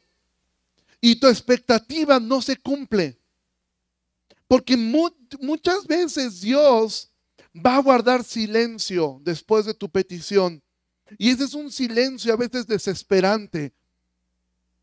[1.06, 3.20] Y tu expectativa no se cumple.
[4.48, 7.12] Porque muchas veces Dios
[7.54, 10.62] va a guardar silencio después de tu petición.
[11.18, 13.74] Y ese es un silencio a veces desesperante.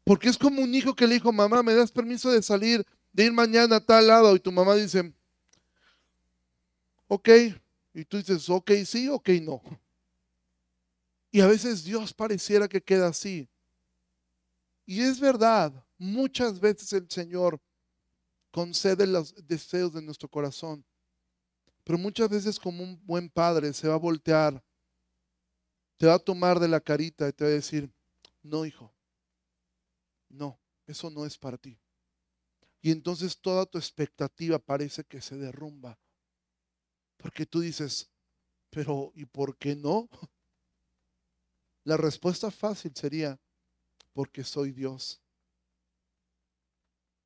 [0.03, 3.25] Porque es como un hijo que le dijo, mamá, ¿me das permiso de salir, de
[3.25, 4.36] ir mañana a tal lado?
[4.36, 5.12] Y tu mamá dice,
[7.07, 7.29] ok.
[7.95, 9.60] Y tú dices, ok, sí, ok, no.
[11.31, 13.49] Y a veces Dios pareciera que queda así.
[14.86, 17.62] Y es verdad, muchas veces el Señor
[18.50, 20.84] concede los deseos de nuestro corazón.
[21.84, 24.64] Pero muchas veces como un buen padre se va a voltear,
[25.98, 27.94] te va a tomar de la carita y te va a decir,
[28.42, 28.92] no hijo,
[30.30, 31.80] no, eso no es para ti.
[32.82, 36.00] Y entonces toda tu expectativa parece que se derrumba.
[37.18, 38.10] Porque tú dices,
[38.72, 40.10] pero ¿y por qué no?
[41.84, 43.40] La respuesta fácil sería,
[44.14, 45.22] porque soy Dios.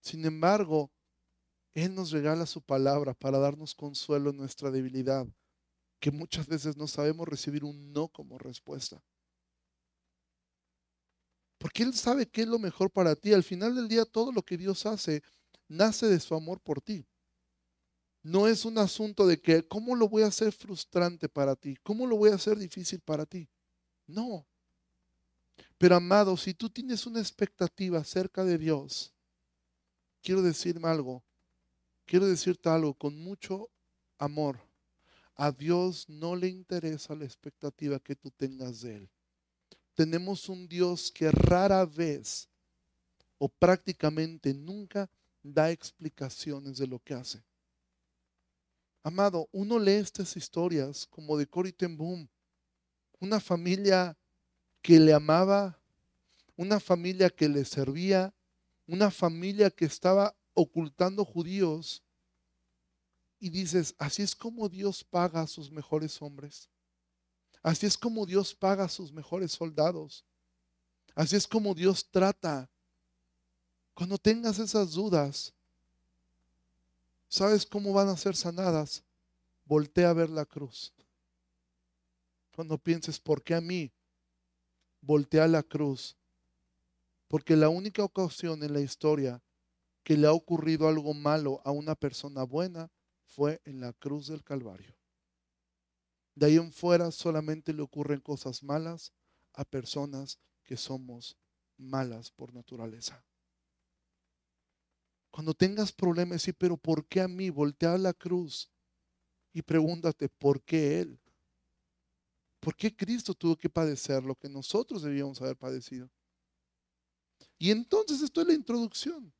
[0.05, 0.91] Sin embargo,
[1.73, 5.25] él nos regala su palabra para darnos consuelo en nuestra debilidad,
[5.99, 9.03] que muchas veces no sabemos recibir un no como respuesta.
[11.57, 13.33] Porque Él sabe qué es lo mejor para ti.
[13.33, 15.23] Al final del día, todo lo que Dios hace
[15.67, 17.07] nace de su amor por ti.
[18.21, 21.77] No es un asunto de que, ¿cómo lo voy a hacer frustrante para ti?
[21.81, 23.49] ¿Cómo lo voy a hacer difícil para ti?
[24.05, 24.45] No.
[25.79, 29.14] Pero amado, si tú tienes una expectativa acerca de Dios,
[30.25, 31.23] quiero decirme algo,
[32.05, 33.69] Quiero decirte algo con mucho
[34.19, 34.59] amor.
[35.35, 39.09] A Dios no le interesa la expectativa que tú tengas de Él.
[39.95, 42.47] Tenemos un Dios que rara vez
[43.37, 45.09] o prácticamente nunca
[45.41, 47.43] da explicaciones de lo que hace.
[49.03, 52.27] Amado, uno lee estas historias como de Cory ten Boom,
[53.19, 54.17] una familia
[54.81, 55.79] que le amaba,
[56.55, 58.33] una familia que le servía,
[58.87, 62.03] una familia que estaba ocultando judíos
[63.39, 66.69] y dices, así es como Dios paga a sus mejores hombres.
[67.61, 70.23] Así es como Dios paga a sus mejores soldados.
[71.15, 72.69] Así es como Dios trata.
[73.93, 75.53] Cuando tengas esas dudas,
[77.27, 79.03] ¿sabes cómo van a ser sanadas?
[79.65, 80.93] Voltea a ver la cruz.
[82.55, 83.91] Cuando pienses, ¿por qué a mí?
[85.01, 86.15] Voltea a la cruz.
[87.27, 89.41] Porque la única ocasión en la historia
[90.03, 92.91] que le ha ocurrido algo malo a una persona buena
[93.23, 94.95] fue en la cruz del Calvario.
[96.35, 99.13] De ahí en fuera solamente le ocurren cosas malas
[99.53, 101.37] a personas que somos
[101.77, 103.25] malas por naturaleza.
[105.31, 107.49] Cuando tengas problemas, sí, pero ¿por qué a mí?
[107.49, 108.71] Voltea a la cruz
[109.53, 111.19] y pregúntate, ¿por qué Él?
[112.59, 116.09] ¿Por qué Cristo tuvo que padecer lo que nosotros debíamos haber padecido?
[117.57, 119.33] Y entonces esto es la introducción.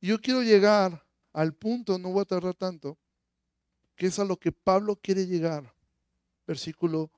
[0.00, 2.98] Yo quiero llegar al punto, no voy a tardar tanto,
[3.96, 5.74] que es a lo que Pablo quiere llegar.
[6.46, 7.10] Versículo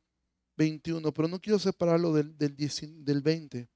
[0.56, 3.68] 21, pero no quiero separarlo del, del, del 20.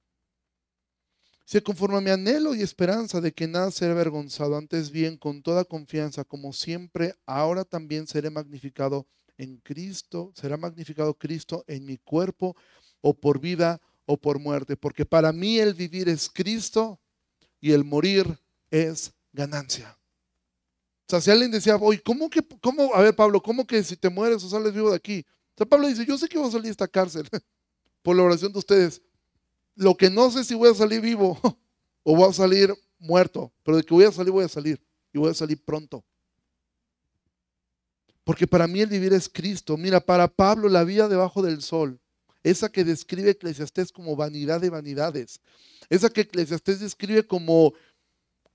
[1.45, 5.65] Se conforma mi anhelo y esperanza de que nada será avergonzado, antes bien, con toda
[5.65, 12.55] confianza, como siempre, ahora también seré magnificado en Cristo, será magnificado Cristo en mi cuerpo,
[13.01, 16.99] o por vida o por muerte, porque para mí el vivir es Cristo
[17.61, 18.27] y el morir
[18.69, 19.97] es ganancia.
[21.07, 23.97] O sea, si alguien decía, oye, ¿cómo que, cómo, a ver Pablo, ¿cómo que si
[23.97, 25.25] te mueres o sales vivo de aquí?
[25.55, 27.29] O sea, Pablo dice, yo sé que voy a salir de esta cárcel
[28.03, 29.01] por la oración de ustedes.
[29.77, 31.39] Lo que no sé si voy a salir vivo
[32.03, 34.83] o voy a salir muerto, pero de que voy a salir, voy a salir.
[35.13, 36.05] Y voy a salir pronto.
[38.25, 39.77] Porque para mí el vivir es Cristo.
[39.77, 42.01] Mira, para Pablo la vida debajo del sol,
[42.43, 45.41] esa que describe Eclesiastés como vanidad de vanidades,
[45.89, 47.75] esa que Eclesiastés describe como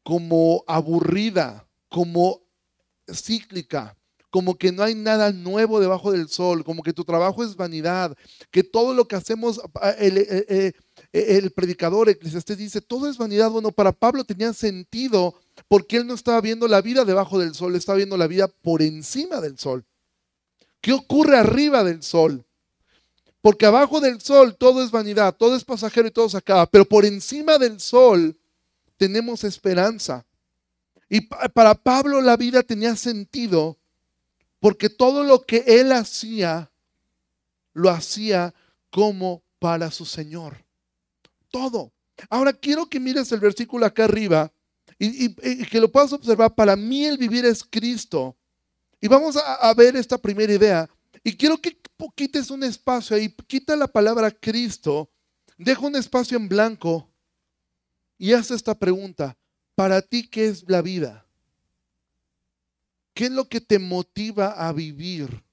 [0.03, 2.43] como aburrida, como
[3.11, 3.97] cíclica,
[4.35, 8.15] como que no hay nada nuevo debajo del sol, como que tu trabajo es vanidad,
[8.51, 10.71] que todo lo que hacemos, ah, el, eh, eh,
[11.13, 13.49] eh, el, predicador Eclesiastés dice, todo es vanidad.
[13.49, 15.33] Bueno, para Pablo tenía sentido
[15.69, 18.81] porque él no estaba viendo la vida debajo del sol, estaba viendo la vida por
[18.81, 19.85] encima del sol.
[20.81, 22.45] ¿Qué ocurre arriba del sol?
[23.45, 26.83] Porque abajo del sol todo es vanidad, todo es pasajero y todo se acaba, pero
[26.83, 28.35] por encima del sol
[28.97, 30.25] tenemos esperanza.
[31.07, 31.21] Y
[31.53, 33.77] para Pablo la vida tenía sentido
[34.59, 36.71] porque todo lo que él hacía,
[37.73, 38.51] lo hacía
[38.89, 40.65] como para su Señor.
[41.51, 41.91] Todo.
[42.31, 44.51] Ahora quiero que mires el versículo acá arriba
[44.97, 46.55] y, que lo puedas observar.
[46.55, 48.35] Para mí el vivir es Cristo.
[48.99, 50.89] Y vamos a, a ver esta primera idea.
[51.27, 51.75] Y quiero que
[52.13, 55.11] quites un espacio ahí, quita la palabra Cristo,
[55.57, 57.11] deja un espacio en blanco
[58.19, 59.35] y haz esta pregunta.
[59.73, 61.25] Para ti, ¿qué es la vida?
[63.15, 65.43] ¿Qué es lo que te motiva a vivir?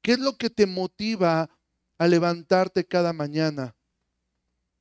[0.00, 1.50] ¿Qué es lo que te motiva
[1.98, 3.76] a levantarte cada mañana?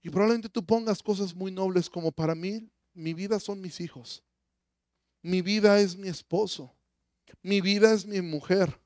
[0.01, 4.23] Y probablemente tú pongas cosas muy nobles como para mí, mi vida son mis hijos.
[5.21, 6.73] Mi vida es mi esposo.
[7.41, 8.79] Mi vida es mi mujer.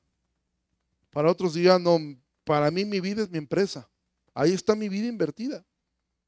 [1.12, 2.00] Para otros digan, no,
[2.44, 3.88] para mí mi vida es mi empresa.
[4.34, 5.64] Ahí está mi vida invertida.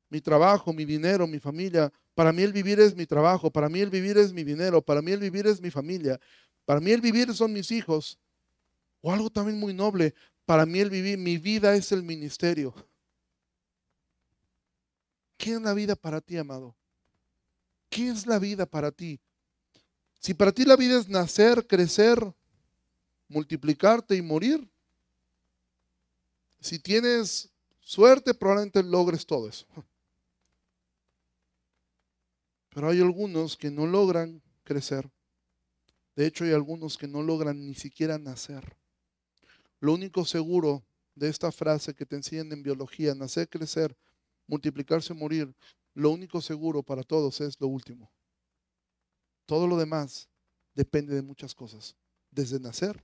[0.09, 1.91] Mi trabajo, mi dinero, mi familia.
[2.13, 3.49] Para mí el vivir es mi trabajo.
[3.49, 4.81] Para mí el vivir es mi dinero.
[4.81, 6.19] Para mí el vivir es mi familia.
[6.65, 8.19] Para mí el vivir son mis hijos.
[9.01, 10.13] O algo también muy noble.
[10.45, 12.73] Para mí el vivir, mi vida es el ministerio.
[15.37, 16.75] ¿Qué es la vida para ti, amado?
[17.89, 19.19] ¿Qué es la vida para ti?
[20.19, 22.33] Si para ti la vida es nacer, crecer,
[23.27, 24.69] multiplicarte y morir,
[26.63, 29.65] si tienes suerte, probablemente logres todo eso.
[32.69, 35.11] Pero hay algunos que no logran crecer.
[36.15, 38.77] De hecho, hay algunos que no logran ni siquiera nacer.
[39.79, 40.83] Lo único seguro
[41.15, 43.95] de esta frase que te enseñan en biología, nacer, crecer,
[44.47, 45.53] multiplicarse, morir,
[45.93, 48.09] lo único seguro para todos es lo último.
[49.45, 50.29] Todo lo demás
[50.73, 51.95] depende de muchas cosas.
[52.31, 53.03] Desde nacer,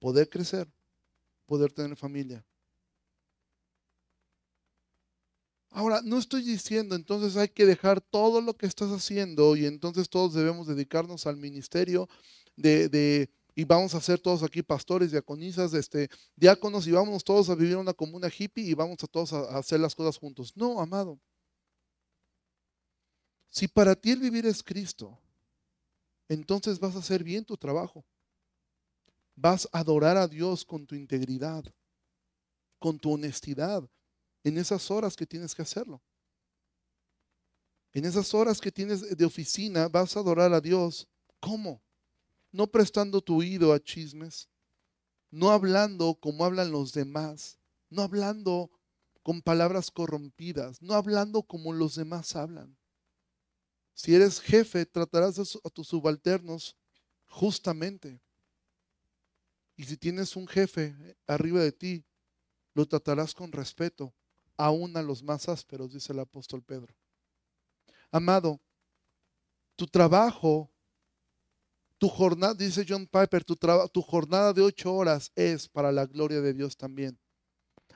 [0.00, 0.68] poder crecer,
[1.48, 2.44] poder tener familia.
[5.70, 10.08] Ahora, no estoy diciendo entonces hay que dejar todo lo que estás haciendo y entonces
[10.08, 12.08] todos debemos dedicarnos al ministerio
[12.56, 17.54] de, y vamos a ser todos aquí pastores, diaconisas, este, diáconos y vamos todos a
[17.54, 20.52] vivir en una comuna hippie y vamos a todos a hacer las cosas juntos.
[20.56, 21.18] No, amado.
[23.50, 25.18] Si para ti el vivir es Cristo,
[26.28, 28.04] entonces vas a hacer bien tu trabajo
[29.40, 31.64] vas a adorar a Dios con tu integridad,
[32.78, 33.88] con tu honestidad,
[34.42, 36.02] en esas horas que tienes que hacerlo.
[37.92, 41.08] En esas horas que tienes de oficina vas a adorar a Dios.
[41.40, 41.82] ¿Cómo?
[42.50, 44.48] No prestando tu oído a chismes,
[45.30, 47.58] no hablando como hablan los demás,
[47.90, 48.70] no hablando
[49.22, 52.76] con palabras corrompidas, no hablando como los demás hablan.
[53.94, 56.76] Si eres jefe, tratarás a tus subalternos
[57.26, 58.20] justamente.
[59.78, 62.04] Y si tienes un jefe arriba de ti,
[62.74, 64.12] lo tratarás con respeto,
[64.56, 66.92] aún a los más ásperos, dice el apóstol Pedro.
[68.10, 68.60] Amado,
[69.76, 70.68] tu trabajo,
[71.96, 76.40] tu jornada, dice John Piper, tu, tu jornada de ocho horas es para la gloria
[76.40, 77.16] de Dios también.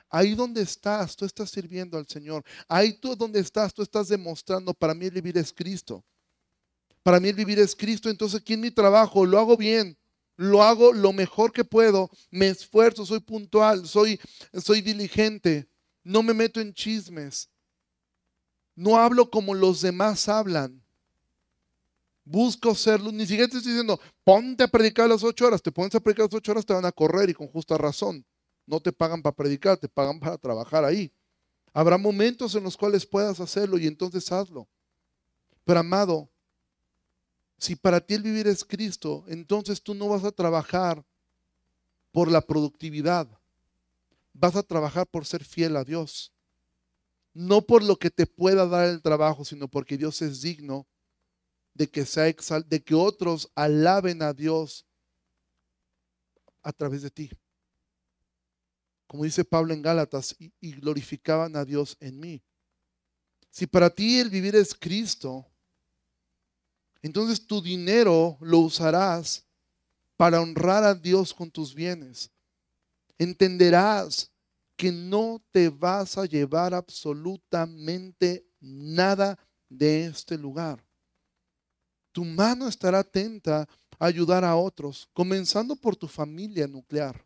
[0.07, 2.45] Ahí donde estás, tú estás sirviendo al Señor.
[2.69, 6.05] Ahí tú donde estás, tú estás demostrando, para mí el vivir es Cristo.
[7.01, 8.09] Para mí el vivir es Cristo.
[8.09, 9.97] Entonces aquí en mi trabajo lo hago bien
[10.35, 14.19] lo hago lo mejor que puedo, me esfuerzo, soy puntual, soy,
[14.53, 15.67] soy diligente,
[16.03, 17.49] no me meto en chismes,
[18.75, 20.81] no hablo como los demás hablan.
[22.25, 25.93] Busco serlo, ni siquiera te estoy diciendo, ponte a predicar las ocho horas, te pones
[25.93, 28.25] a predicar las ocho horas, te van a correr y con justa razón.
[28.65, 31.11] No te pagan para predicar, te pagan para trabajar ahí.
[31.73, 34.69] Habrá momentos en los cuales puedas hacerlo y entonces hazlo.
[35.65, 36.29] Pero amado,
[37.57, 41.03] si para ti el vivir es Cristo, entonces tú no vas a trabajar
[42.11, 43.27] por la productividad.
[44.33, 46.33] Vas a trabajar por ser fiel a Dios.
[47.33, 50.87] No por lo que te pueda dar el trabajo, sino porque Dios es digno
[51.73, 52.31] de que, sea
[52.65, 54.85] de que otros alaben a Dios
[56.61, 57.31] a través de ti.
[59.07, 62.43] Como dice Pablo en Gálatas, y, y glorificaban a Dios en mí.
[63.49, 65.47] Si para ti el vivir es Cristo,
[67.03, 69.45] entonces tu dinero lo usarás
[70.15, 72.31] para honrar a Dios con tus bienes.
[73.17, 74.31] Entenderás
[74.77, 79.37] que no te vas a llevar absolutamente nada
[79.67, 80.83] de este lugar.
[82.13, 83.67] Tu mano estará atenta
[83.99, 87.25] a ayudar a otros, comenzando por tu familia nuclear.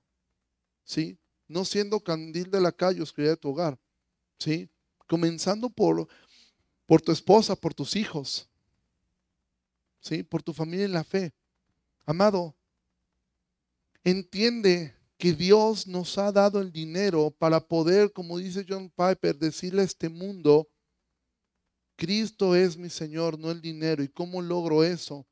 [0.84, 1.20] ¿Sí?
[1.48, 3.78] No siendo candil de la calle, oscuridad de tu hogar.
[4.40, 4.70] ¿Sí?
[5.06, 6.08] Comenzando por,
[6.88, 8.50] por tu esposa, por tus hijos.
[10.30, 11.34] Por tu familia en la fe.
[12.06, 12.56] Amado,
[14.04, 19.82] entiende que Dios nos ha dado el dinero para poder, como dice John Piper, decirle
[19.82, 20.68] a este mundo,
[21.96, 24.04] Cristo es mi Señor, no el dinero.
[24.04, 25.28] ¿Y cómo logro eso?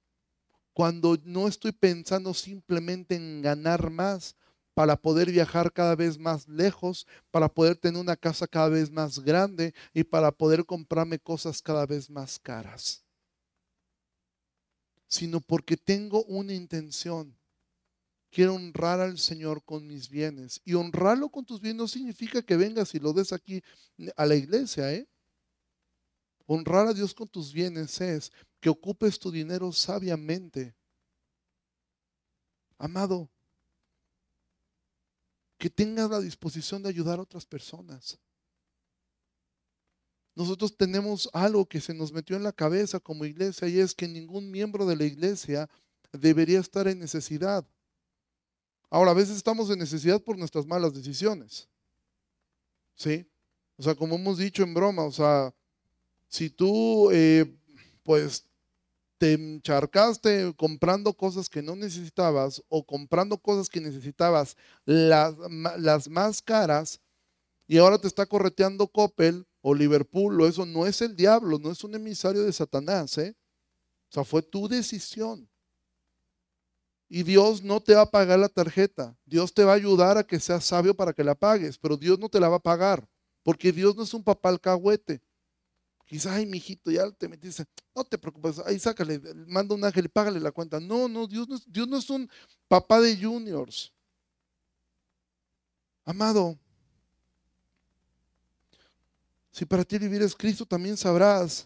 [0.76, 4.36] cuando no estoy pensando simplemente en ganar más
[4.74, 9.20] para poder viajar cada vez más lejos, para poder tener una casa cada vez más
[9.20, 13.05] grande y para poder comprarme cosas cada vez más caras,
[15.16, 17.38] sino porque tengo una intención.
[18.30, 20.61] Quiero honrar al Señor con mis bienes.
[20.66, 23.63] Y honrarlo con tus bienes no significa que vengas y lo des aquí
[24.18, 25.07] a la iglesia, ¿eh?
[26.45, 30.76] Honrar a Dios con tus bienes es que ocupes tu dinero sabiamente.
[32.78, 33.30] Amado,
[35.57, 38.20] que tengas la disposición de ayudar a otras personas.
[40.36, 44.08] Nosotros tenemos algo que se nos metió en la cabeza como iglesia y es que
[44.08, 45.70] ningún miembro de la iglesia
[46.12, 47.66] debería estar en necesidad.
[48.90, 51.70] Ahora, a veces estamos en necesidad por nuestras malas decisiones.
[52.96, 53.26] ¿Sí?
[53.78, 55.54] O sea, como hemos dicho en broma, o sea,
[56.28, 57.58] si tú, eh,
[58.04, 58.46] pues,
[59.18, 65.34] te encharcaste comprando cosas que no necesitabas o comprando cosas que necesitabas las,
[65.78, 67.00] las más caras
[67.68, 71.72] y ahora te está correteando Coppel o Liverpool o eso no es el diablo, no
[71.72, 73.36] es un emisario de Satanás, ¿eh?
[74.11, 75.49] O sea, fue tu decisión.
[77.09, 79.18] Y Dios no te va a pagar la tarjeta.
[79.26, 82.20] Dios te va a ayudar a que seas sabio para que la pagues, pero Dios
[82.20, 83.09] no te la va a pagar,
[83.41, 85.20] porque Dios no es un papá alcahuete.
[86.05, 87.66] Quizás, ay, mijito, ya te metiste.
[87.95, 90.80] No te preocupes, ahí sácale, manda un ángel y págale la cuenta.
[90.80, 92.30] No, no, Dios no, es, Dios no es un
[92.68, 93.91] papá de juniors.
[96.03, 96.55] Amado,
[99.56, 101.66] si para ti vivir es Cristo, también sabrás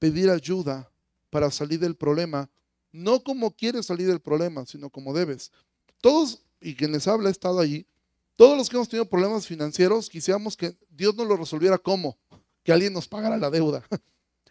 [0.00, 0.90] pedir ayuda
[1.30, 2.50] para salir del problema.
[2.90, 5.52] No como quieres salir del problema, sino como debes.
[6.00, 7.86] Todos, y quien les habla, ha estado allí.
[8.34, 12.18] Todos los que hemos tenido problemas financieros, quisiéramos que Dios nos lo resolviera como
[12.64, 13.84] que alguien nos pagara la deuda.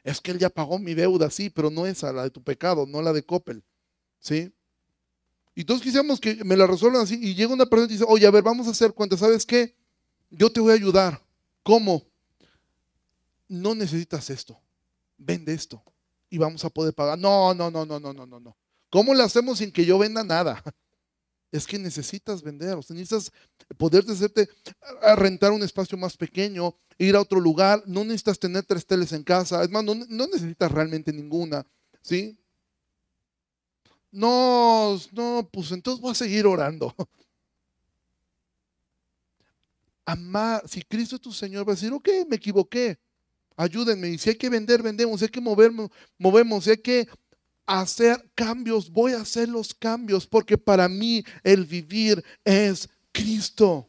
[0.05, 2.85] Es que él ya pagó mi deuda, sí, pero no esa, la de tu pecado,
[2.85, 3.63] no la de Coppel.
[4.19, 4.53] ¿Sí?
[5.55, 7.19] Y todos quisiéramos que me la resuelvan así.
[7.21, 9.75] Y llega una persona y dice, oye, a ver, vamos a hacer cuenta, ¿sabes qué?
[10.29, 11.21] Yo te voy a ayudar.
[11.63, 12.12] ¿Cómo?
[13.47, 14.59] No necesitas esto.
[15.17, 15.83] Vende esto.
[16.29, 17.17] Y vamos a poder pagar.
[17.17, 18.57] No, no, no, no, no, no, no, no.
[18.89, 20.63] ¿Cómo lo hacemos sin que yo venda nada?
[21.53, 23.31] es que necesitas vender, necesitas
[23.77, 24.49] poder hacerte
[25.15, 29.23] rentar un espacio más pequeño, ir a otro lugar, no necesitas tener tres teles en
[29.23, 31.63] casa, es más, no, necesitas realmente ninguna,
[32.01, 32.35] ¿sí?
[34.11, 36.95] No, no, pues entonces voy a seguir orando.
[40.05, 42.97] Amar, si Cristo es tu Señor, va a decir, ok, me equivoqué,
[43.55, 47.07] ayúdenme, y si hay que vender, vendemos, si hay que movernos, movemos, si hay que
[47.65, 53.87] hacer cambios, voy a hacer los cambios, porque para mí el vivir es Cristo.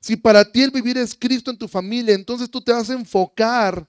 [0.00, 2.94] Si para ti el vivir es Cristo en tu familia, entonces tú te vas a
[2.94, 3.86] enfocar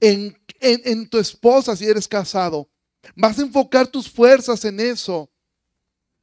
[0.00, 2.68] en, en, tu esposa si eres casado.
[3.14, 5.30] Vas a enfocar tus fuerzas en eso.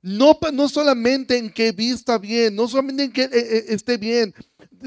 [0.07, 4.33] No, no solamente en que vista bien, no solamente en que eh, eh, esté bien.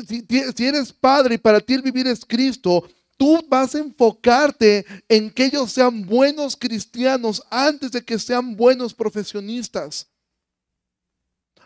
[0.09, 4.87] Si, si eres padre y para ti el vivir es Cristo, tú vas a enfocarte
[5.11, 10.09] en que ellos sean buenos cristianos antes de que sean buenos profesionistas.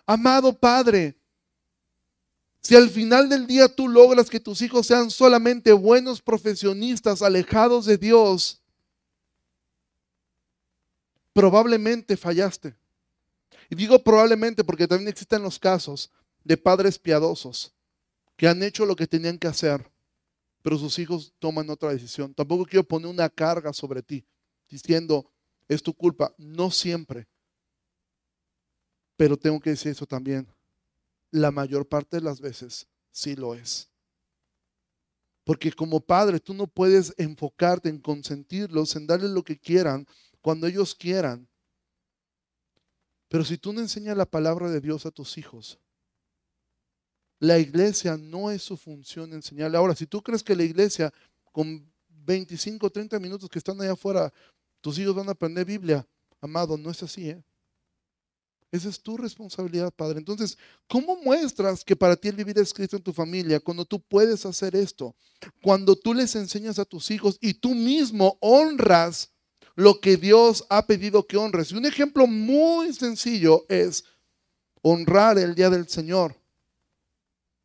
[0.05, 1.15] Amado Padre,
[2.61, 7.87] si al final del día tú logras que tus hijos sean solamente buenos profesionistas alejados
[7.87, 8.61] de Dios,
[11.33, 12.75] probablemente fallaste.
[13.71, 16.11] Y digo probablemente porque también existen los casos
[16.43, 17.73] de padres piadosos
[18.37, 19.91] que han hecho lo que tenían que hacer
[20.65, 22.33] pero sus hijos toman otra decisión.
[22.33, 24.27] Tampoco quiero poner una carga sobre ti
[24.67, 25.31] diciendo,
[25.69, 26.35] es tu culpa.
[26.39, 27.29] No siempre.
[29.15, 30.49] Pero tengo que decir eso también.
[31.31, 33.91] La mayor parte de las veces sí lo es.
[35.45, 40.07] Porque como padre tú no puedes enfocarte en consentirlos, en darles lo que quieran,
[40.41, 41.47] cuando ellos quieran.
[43.35, 45.77] Pero si tú no enseñas la palabra de Dios a tus hijos,
[47.41, 49.77] la iglesia no es su función enseñarle.
[49.77, 51.13] Ahora, si tú crees que la iglesia
[51.51, 54.33] con 25, 30 minutos que están allá afuera,
[54.81, 56.07] tus hijos van a aprender Biblia,
[56.41, 57.31] amado, no es así.
[57.31, 57.43] ¿eh?
[58.71, 60.21] Esa es tu responsabilidad, Padre.
[60.21, 60.57] Entonces,
[60.87, 64.47] ¿cómo muestras que para ti el vivir es Cristo en tu familia cuando tú puedes
[64.47, 65.13] hacer esto?
[65.61, 69.34] Cuando tú les enseñas a tus hijos y tú mismo honras
[69.75, 71.73] lo que Dios ha pedido que honres.
[71.73, 74.05] Y un ejemplo muy sencillo es
[74.83, 76.37] honrar el día del Señor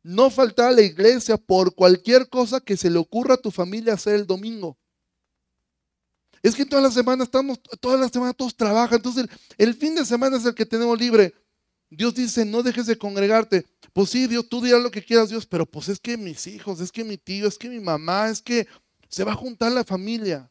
[0.02, 3.94] no faltar a la iglesia por cualquier cosa que se le ocurra a tu familia
[3.94, 4.78] hacer el domingo.
[6.42, 9.26] Es que todas las semanas estamos, todas las semanas todos trabajan, entonces
[9.58, 11.34] el, fin de semana es el que tenemos libre.
[11.90, 13.66] Dios dice, no dejes de congregarte.
[13.92, 16.80] Pues sí, Dios, tú dirás lo que quieras, Dios, pero pues es que mis hijos,
[16.80, 18.66] es que mi tío, es que mi mamá, es que
[19.08, 20.50] se va a juntar la familia.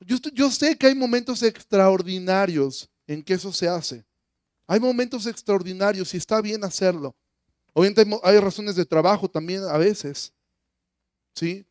[0.00, 4.04] Yo, sé que hay momentos extraordinarios en que eso se hace.
[4.66, 7.14] Hay momentos extraordinarios y está bien hacerlo.
[7.72, 10.32] Obviamente hay razones de trabajo también a veces.
[11.34, 11.64] ¿Sí?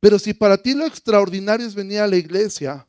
[0.00, 2.86] Pero si para ti lo extraordinario es venir a la iglesia,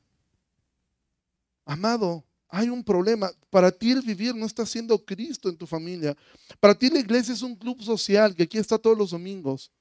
[1.65, 3.31] amado, hay un problema.
[3.49, 6.15] Para ti el vivir no está siendo Cristo en tu familia.
[6.59, 9.71] Para ti la iglesia es un club social que aquí está todos los domingos.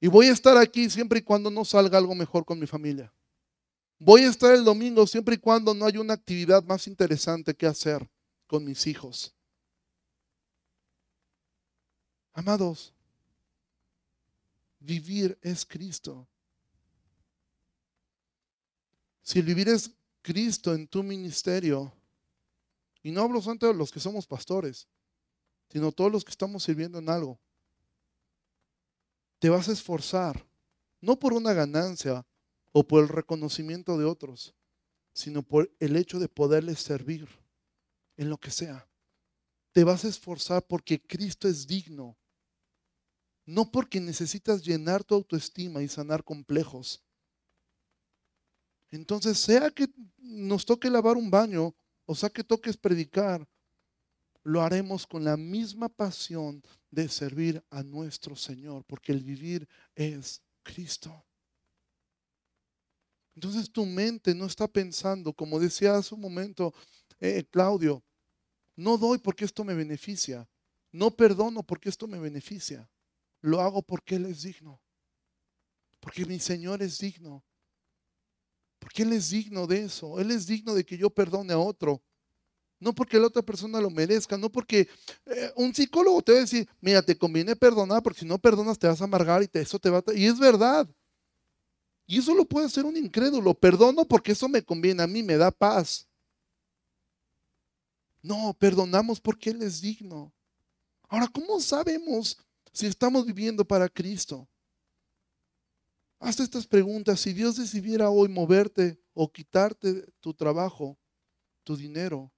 [0.00, 3.12] Y voy a estar aquí siempre y cuando no salga algo mejor con mi familia.
[4.04, 7.66] Voy a estar el domingo siempre y cuando no haya una actividad más interesante que
[7.66, 8.10] hacer
[8.48, 9.32] con mis hijos.
[12.32, 12.92] Amados,
[14.80, 16.26] vivir es Cristo.
[19.22, 21.92] Si vivir es Cristo en tu ministerio,
[23.04, 24.88] y no hablo solamente de los que somos pastores,
[25.68, 27.38] sino todos los que estamos sirviendo en algo,
[29.38, 30.44] te vas a esforzar,
[31.00, 32.26] no por una ganancia
[32.72, 34.54] o por el reconocimiento de otros,
[35.14, 37.28] sino por el hecho de poderles servir
[38.16, 38.88] en lo que sea.
[39.72, 42.16] Te vas a esforzar porque Cristo es digno,
[43.44, 47.02] no porque necesitas llenar tu autoestima y sanar complejos.
[48.90, 51.74] Entonces, sea que nos toque lavar un baño
[52.06, 53.48] o sea que toques predicar,
[54.42, 60.42] lo haremos con la misma pasión de servir a nuestro Señor, porque el vivir es
[60.62, 61.24] Cristo.
[63.34, 66.74] Entonces tu mente no está pensando, como decía hace un momento
[67.20, 68.04] eh, Claudio,
[68.76, 70.48] no doy porque esto me beneficia,
[70.92, 72.90] no perdono porque esto me beneficia,
[73.40, 74.80] lo hago porque Él es digno,
[76.00, 77.44] porque mi Señor es digno,
[78.78, 80.18] porque Él es digno de eso.
[80.18, 82.02] Él es digno de que yo perdone a otro.
[82.80, 84.88] No porque la otra persona lo merezca, no porque
[85.26, 88.76] eh, un psicólogo te va a decir, mira, te conviene perdonar, porque si no perdonas
[88.76, 90.14] te vas a amargar y eso te va a...
[90.14, 90.88] Y es verdad.
[92.06, 93.54] Y eso lo puede hacer un incrédulo.
[93.54, 96.08] Perdono porque eso me conviene a mí, me da paz.
[98.22, 100.32] No, perdonamos porque Él es digno.
[101.08, 102.38] Ahora, ¿cómo sabemos
[102.72, 104.48] si estamos viviendo para Cristo?
[106.20, 107.20] Hazte estas preguntas.
[107.20, 110.96] Si Dios decidiera hoy moverte o quitarte tu trabajo,
[111.64, 112.32] tu dinero,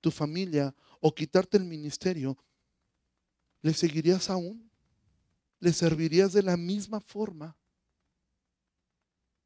[0.00, 2.36] tu familia o quitarte el ministerio,
[3.62, 4.70] ¿le seguirías aún?
[5.60, 7.57] ¿Le servirías de la misma forma?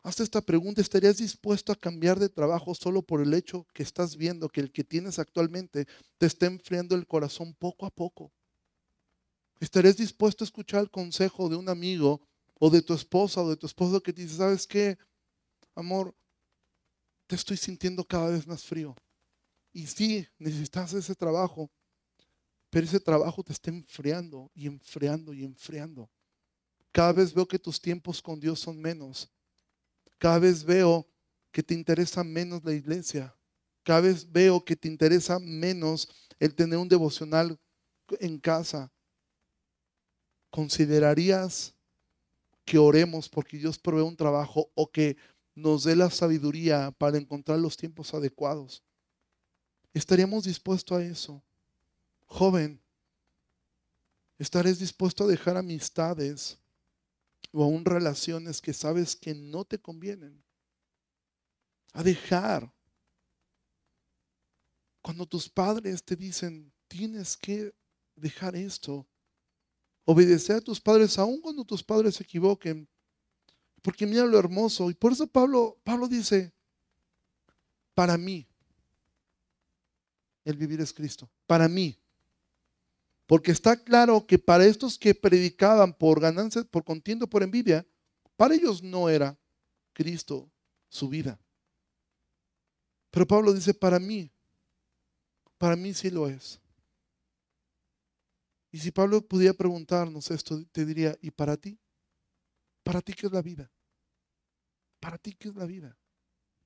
[0.04, 4.16] Hazte esta pregunta, ¿estarías dispuesto a cambiar de trabajo solo por el hecho que estás
[4.16, 5.86] viendo que el que tienes actualmente
[6.18, 8.32] te está enfriando el corazón poco a poco?
[9.60, 12.20] ¿Estarías dispuesto a escuchar el consejo de un amigo
[12.58, 14.98] o de tu esposa o de tu esposo que te dice, ¿sabes qué?
[15.76, 16.12] Amor,
[17.28, 18.96] te estoy sintiendo cada vez más frío.
[19.72, 21.70] Y sí, necesitas ese trabajo,
[22.70, 26.10] pero ese trabajo te está enfriando y enfriando y enfriando.
[26.90, 29.30] Cada vez veo que tus tiempos con Dios son menos.
[30.22, 31.04] Cada vez veo
[31.50, 33.36] que te interesa menos la iglesia.
[33.82, 36.08] Cada vez veo que te interesa menos
[36.38, 37.58] el tener un devocional
[38.20, 38.92] en casa.
[40.48, 41.74] ¿Considerarías
[42.64, 45.16] que oremos porque Dios provee un trabajo o que
[45.56, 48.84] nos dé la sabiduría para encontrar los tiempos adecuados.
[49.92, 51.42] ¿Estaríamos dispuestos a eso?
[52.26, 52.80] Joven,
[54.38, 56.61] ¿estarías dispuesto a dejar amistades
[57.50, 60.42] o aún relaciones que sabes que no te convienen?
[61.92, 62.72] A dejar.
[65.02, 67.74] Cuando tus padres te dicen, tienes que
[68.14, 69.06] dejar esto,
[70.04, 72.88] Obedecer a tus padres aun cuando tus padres se equivoquen.
[73.82, 74.90] Porque mira lo hermoso.
[74.90, 76.52] Y por eso Pablo, Pablo dice,
[77.94, 78.46] para mí,
[80.44, 81.30] el vivir es Cristo.
[81.46, 82.01] Para mí.
[83.32, 87.86] Porque está claro que para estos que predicaban por ganancia, por contiendo, por envidia,
[88.36, 89.38] para ellos no era
[89.94, 90.52] Cristo
[90.90, 91.40] su vida.
[93.10, 94.30] Pero Pablo dice, para mí,
[95.56, 96.60] para mí sí lo es.
[98.70, 101.80] Y si Pablo pudiera preguntarnos esto, te diría, ¿y para ti?
[102.82, 103.72] ¿Para ti qué es la vida?
[105.00, 105.96] ¿Para ti qué es la vida?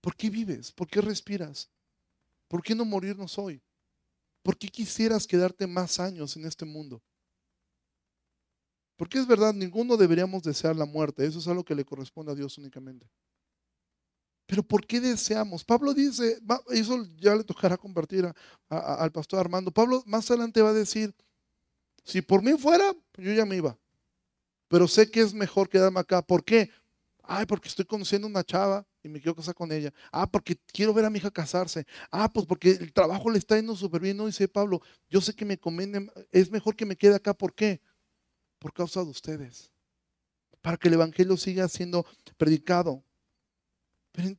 [0.01, 0.73] ¿Por qué vives?
[0.73, 1.71] ¿Por qué respiras?
[2.49, 3.63] ¿Por qué no morirnos hoy?
[4.47, 7.03] ¿Por qué quisieras quedarte más años en este mundo?
[8.95, 12.35] Porque es verdad, ninguno deberíamos desear la muerte, eso es algo que le corresponde a
[12.37, 13.11] Dios únicamente.
[14.47, 15.65] Pero ¿por qué deseamos?
[15.65, 16.39] Pablo dice,
[16.71, 18.33] eso ya le tocará compartir
[18.69, 19.73] al pastor Armando.
[19.73, 21.13] Pablo más adelante va a decir,
[22.05, 23.77] si por mí fuera, yo ya me iba.
[24.69, 26.23] Pero sé que es mejor quedarme acá.
[26.23, 26.71] ¿Por qué?
[27.29, 29.93] Ay, porque estoy conociendo una chava y me quiero casar con ella.
[30.13, 31.87] Ah, porque quiero ver a mi hija casarse.
[32.11, 34.17] Ah, pues porque el trabajo le está yendo súper bien.
[34.17, 37.35] No dice Pablo, yo sé que me conviene, es mejor que me quede acá.
[37.35, 37.81] ¿Por qué?
[38.59, 39.73] Por causa de ustedes.
[40.61, 42.07] Para que el Evangelio siga siendo
[42.37, 43.03] predicado.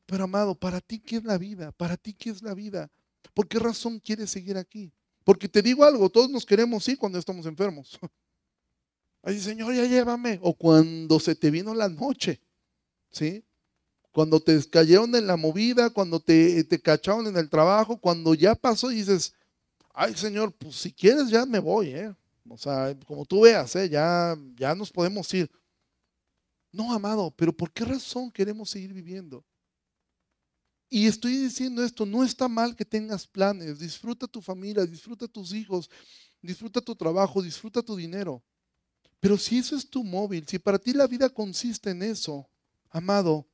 [0.06, 1.72] Pero, amado, para ti, ¿qué es la vida?
[1.72, 2.90] Para ti, ¿qué es la vida?
[3.34, 4.92] ¿Por qué razón quieres seguir aquí?
[5.24, 7.98] Porque te digo algo, todos nos queremos ir cuando estamos enfermos.
[9.22, 10.38] Ay, Señor, ya llévame.
[10.42, 12.40] O cuando se te vino la noche,
[13.10, 13.44] ¿sí?
[14.12, 18.54] Cuando te cayeron en la movida, cuando te, te cacharon en el trabajo, cuando ya
[18.54, 19.34] pasó y dices,
[19.94, 22.14] ay, Señor, pues si quieres ya me voy, ¿eh?
[22.48, 23.88] O sea, como tú veas, ¿eh?
[23.88, 25.50] ya, ya nos podemos ir.
[26.72, 29.44] No, amado, pero ¿por qué razón queremos seguir viviendo?
[30.90, 35.52] Y estoy diciendo esto, no está mal que tengas planes, disfruta tu familia, disfruta tus
[35.52, 35.90] hijos,
[36.40, 38.42] disfruta tu trabajo, disfruta tu dinero.
[39.20, 42.48] Pero si eso es tu móvil, si para ti la vida consiste en eso,
[42.90, 43.46] amado,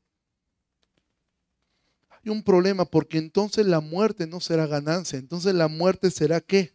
[2.11, 6.75] hay un problema porque entonces la muerte no será ganancia, entonces la muerte será qué?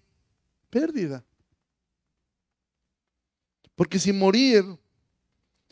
[0.70, 1.26] Pérdida.
[3.76, 4.66] Porque si morir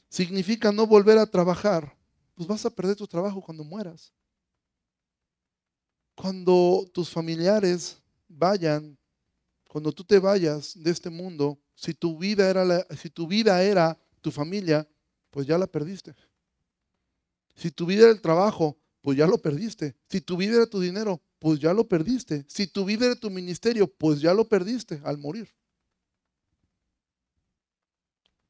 [0.10, 1.96] significa no volver a trabajar,
[2.34, 4.14] pues vas a perder tu trabajo cuando mueras.
[6.16, 8.98] Cuando tus familiares vayan,
[9.68, 14.00] cuando tú te vayas de este mundo, si tu vida era si tu vida era
[14.22, 14.88] tu familia,
[15.30, 16.16] pues ya la perdiste.
[17.58, 19.96] Si tu vida era el trabajo, pues ya lo perdiste.
[20.10, 22.46] Si tu vida era tu dinero, pues ya lo perdiste.
[22.48, 25.50] Si tu vida era tu ministerio, pues ya lo perdiste al morir.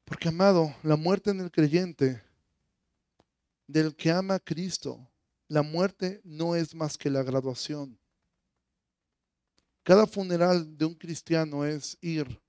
[0.04, 2.22] Porque, amado, la muerte en el creyente,
[3.66, 5.10] del que ama a Cristo,
[5.48, 7.98] la muerte no es más que la graduación.
[9.82, 12.40] Cada funeral de un cristiano es ir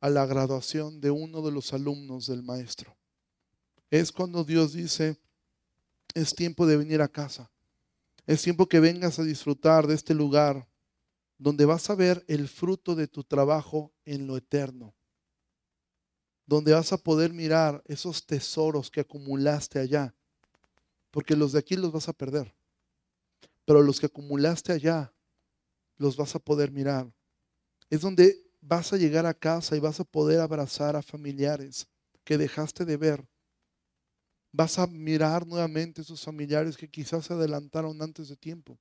[0.00, 2.94] a la graduación de uno de los alumnos del maestro.
[3.90, 5.18] Es cuando Dios dice,
[6.16, 7.50] es tiempo de venir a casa.
[8.26, 10.68] Es tiempo que vengas a disfrutar de este lugar
[11.38, 14.96] donde vas a ver el fruto de tu trabajo en lo eterno
[16.46, 20.14] donde vas a poder mirar esos tesoros que acumulaste allá,
[21.10, 22.54] porque los de aquí los vas a perder,
[23.64, 25.12] pero los que acumulaste allá
[25.98, 27.12] los vas a poder mirar.
[27.90, 31.88] Es donde vas a llegar a casa y vas a poder abrazar a familiares
[32.24, 33.28] que dejaste de ver.
[34.52, 38.78] Vas a mirar nuevamente esos familiares que quizás se adelantaron antes de tiempo.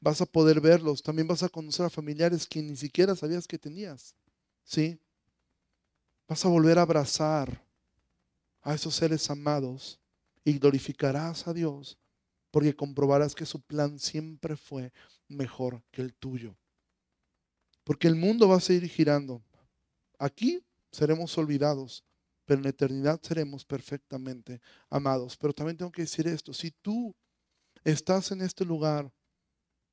[0.00, 1.02] Vas a poder verlos.
[1.02, 4.14] También vas a conocer a familiares que ni siquiera sabías que tenías.
[4.64, 4.98] ¿Sí?
[6.28, 7.62] Vas a volver a abrazar
[8.62, 10.00] a esos seres amados
[10.44, 11.98] y glorificarás a Dios
[12.54, 14.92] porque comprobarás que su plan siempre fue
[15.26, 16.56] mejor que el tuyo.
[17.82, 19.42] Porque el mundo va a seguir girando.
[20.20, 22.04] Aquí seremos olvidados,
[22.44, 25.36] pero en la eternidad seremos perfectamente amados.
[25.36, 27.14] Pero también tengo que decir esto, si tú
[27.84, 29.12] estás en este lugar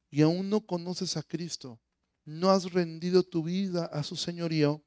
[0.09, 1.79] y aún no conoces a Cristo,
[2.25, 4.83] no has rendido tu vida a su señorío,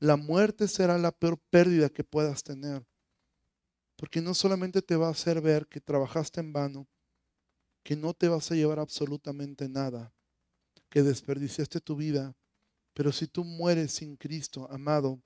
[0.00, 2.86] la muerte será la peor pérdida que puedas tener.
[3.96, 6.88] Porque no solamente te va a hacer ver que trabajaste en vano,
[7.84, 10.12] que no te vas a llevar absolutamente nada,
[10.90, 12.34] que desperdiciaste tu vida,
[12.94, 15.20] pero si tú mueres sin Cristo, amado,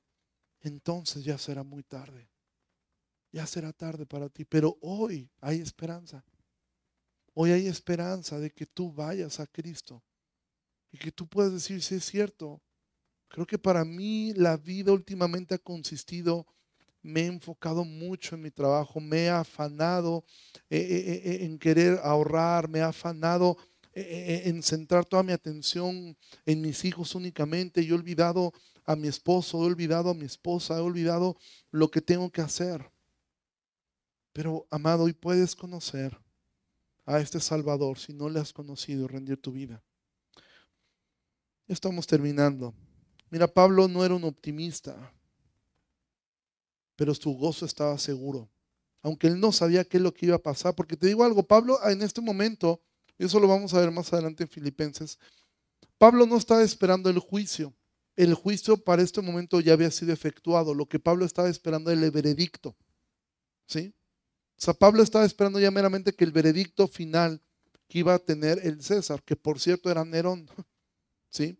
[0.60, 2.28] entonces ya será muy tarde.
[3.30, 6.24] Ya será tarde para ti, pero hoy hay esperanza.
[7.34, 10.02] Hoy hay esperanza de que tú vayas a Cristo
[10.90, 12.62] y que tú puedas decir, si es cierto,
[13.28, 16.46] Creo que para mí la vida últimamente ha consistido,
[17.02, 20.24] me he enfocado mucho en mi trabajo, me he afanado
[20.70, 23.56] eh, eh, eh, en querer ahorrar, me he afanado
[24.46, 27.84] en centrar toda mi atención en mis hijos únicamente.
[27.84, 28.52] Yo he olvidado
[28.84, 31.36] a mi esposo, he olvidado a mi esposa, he olvidado
[31.70, 32.90] lo que tengo que hacer.
[34.32, 36.16] Pero, amado, hoy puedes conocer
[37.04, 39.82] a este Salvador si no le has conocido, rendir tu vida.
[41.66, 42.74] Estamos terminando.
[43.30, 45.12] Mira, Pablo no era un optimista,
[46.96, 48.48] pero su gozo estaba seguro.
[49.02, 51.42] Aunque él no sabía qué es lo que iba a pasar, porque te digo algo,
[51.42, 52.87] Pablo en este momento, y
[53.24, 55.18] eso lo vamos a ver más adelante en Filipenses,
[55.98, 57.74] Pablo no estaba esperando el juicio.
[58.16, 60.74] El juicio para este momento ya había sido efectuado.
[60.74, 62.76] Lo que Pablo estaba esperando era el veredicto.
[63.66, 63.94] ¿Sí?
[64.56, 67.42] O sea, Pablo estaba esperando ya meramente que el veredicto final
[67.88, 70.48] que iba a tener el César, que por cierto era Nerón.
[71.30, 71.58] ¿Sí?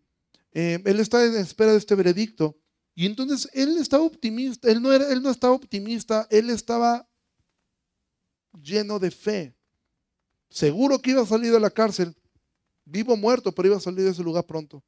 [0.51, 2.57] Eh, él está en espera de este veredicto.
[2.95, 7.09] Y entonces él estaba optimista, él no, era, él no estaba optimista, él estaba
[8.61, 9.55] lleno de fe.
[10.49, 12.15] Seguro que iba a salir de la cárcel,
[12.85, 14.83] vivo o muerto, pero iba a salir de ese lugar pronto.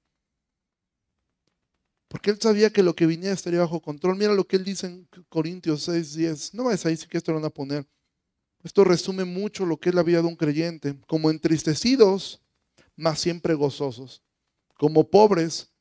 [2.08, 4.18] Porque él sabía que lo que viniera estaría bajo control.
[4.18, 6.54] Mira lo que él dice en Corintios 6, 10.
[6.56, 7.88] No vayas ahí, sí que esto lo van a poner.
[8.64, 11.00] Esto resume mucho lo que es la vida de un creyente.
[11.08, 12.42] Como entristecidos,
[12.98, 14.22] mas siempre gozosos
[14.82, 15.72] como pobres,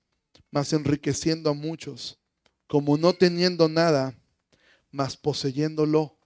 [0.50, 2.18] mas enriqueciendo a muchos,
[2.66, 4.14] como no teniendo nada,
[4.90, 6.18] mas poseyéndolo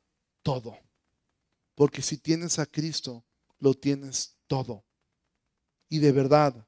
[0.43, 0.77] todo.
[1.77, 3.25] Porque si tienes a Cristo,
[3.59, 4.85] lo tienes todo.
[5.89, 6.67] Y de verdad,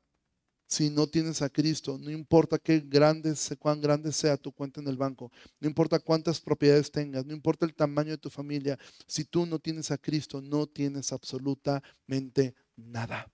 [0.69, 4.89] si no tienes a Cristo, no importa qué grande, cuán grande sea tu cuenta en
[4.89, 5.31] el banco,
[5.61, 9.59] no importa cuántas propiedades tengas, no importa el tamaño de tu familia, si tú no
[9.61, 13.31] tienes a Cristo, no tienes absolutamente nada.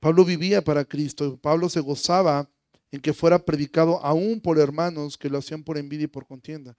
[0.00, 2.50] Pablo vivía para Cristo, Pablo se gozaba
[2.90, 6.76] en que fuera predicado aún por hermanos que lo hacían por envidia y por contienda.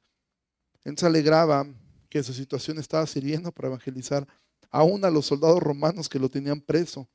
[0.84, 1.65] Él se alegraba
[2.14, 4.28] que su situación estaba sirviendo para evangelizar
[4.70, 7.09] aún a los soldados romanos que lo tenían preso.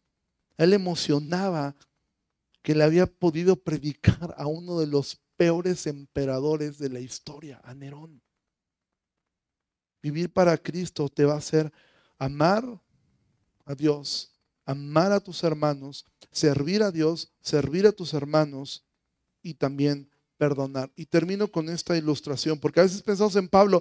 [0.56, 1.76] él emocionaba
[2.62, 7.74] que le había podido predicar a uno de los peores emperadores de la historia, a
[7.74, 8.20] Nerón.
[10.02, 11.72] Vivir para Cristo te va a hacer
[12.18, 12.64] amar
[13.66, 14.32] a Dios,
[14.64, 18.84] amar a tus hermanos, servir a Dios, servir a tus hermanos
[19.42, 20.90] y también perdonar.
[20.96, 23.80] Y termino con esta ilustración, porque a veces pensamos en Pablo,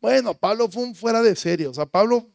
[0.00, 2.30] bueno, Pablo fue fuera de serie, o sea, Pablo,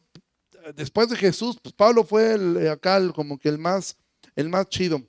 [0.74, 3.96] después de Jesús, pues Pablo fue el, acá como que el más,
[4.36, 5.02] el más chido.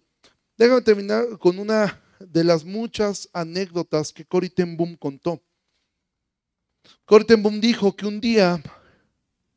[0.57, 5.41] Déjame terminar con una de las muchas anécdotas que Cory ten Boom contó.
[7.05, 8.61] Cory ten Boom dijo que un día,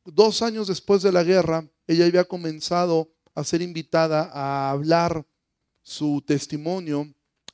[0.05, 5.25] dos años después de la guerra, ella había comenzado a ser invitada a hablar
[5.83, 7.07] su testimonio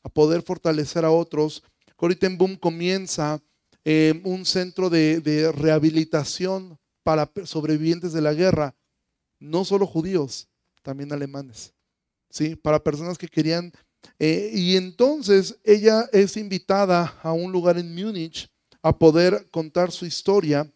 [0.02, 1.62] a poder fortalecer a otros.
[1.96, 3.40] Corrie ten Boom comienza
[3.84, 8.74] eh, un centro de, rehabilitación para sobrevivientes de la guerra,
[9.38, 10.48] no solo judíos,
[10.82, 11.74] también alemanes,
[12.30, 12.56] ¿sí?
[12.56, 13.72] para personas que querían.
[14.18, 18.48] Eh, y entonces ella es invitada a un lugar en Múnich
[18.82, 20.70] a poder contar su historia.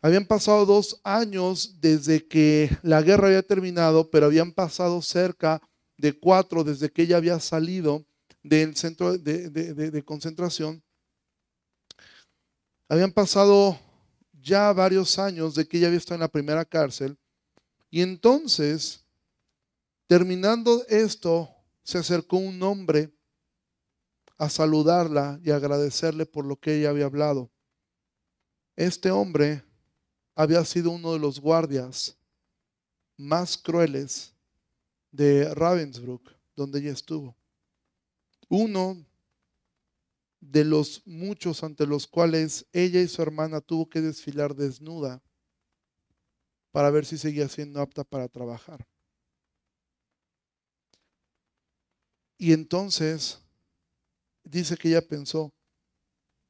[0.00, 5.62] Habían pasado dos años desde que la guerra había terminado, pero habían pasado cerca
[5.96, 8.04] de cuatro desde que ella había salido
[8.42, 10.82] del centro de, concentración.
[12.92, 13.80] Habían pasado
[14.42, 17.16] ya varios años de que ella había estado en la primera cárcel.
[17.88, 19.02] Y entonces,
[20.06, 21.48] terminando esto,
[21.82, 23.10] se acercó un hombre
[24.36, 27.50] a saludarla y agradecerle por lo que ella había hablado.
[28.76, 29.64] Este hombre
[30.34, 32.18] había sido uno de los guardias
[33.16, 34.34] más crueles
[35.10, 37.34] de Ravensbrück, donde ella estuvo.
[38.50, 39.02] Uno
[40.42, 45.22] de los muchos ante los cuales ella y su hermana tuvo que desfilar desnuda
[46.72, 48.84] para ver si seguía siendo apta para trabajar.
[52.36, 53.40] Y entonces
[54.42, 55.54] dice que ella pensó,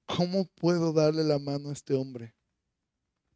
[0.07, 2.35] ¿cómo puedo darle la mano a este hombre?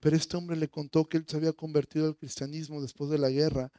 [0.00, 3.28] Pero este hombre le contó que él se había convertido al cristianismo después de la
[3.28, 3.70] guerra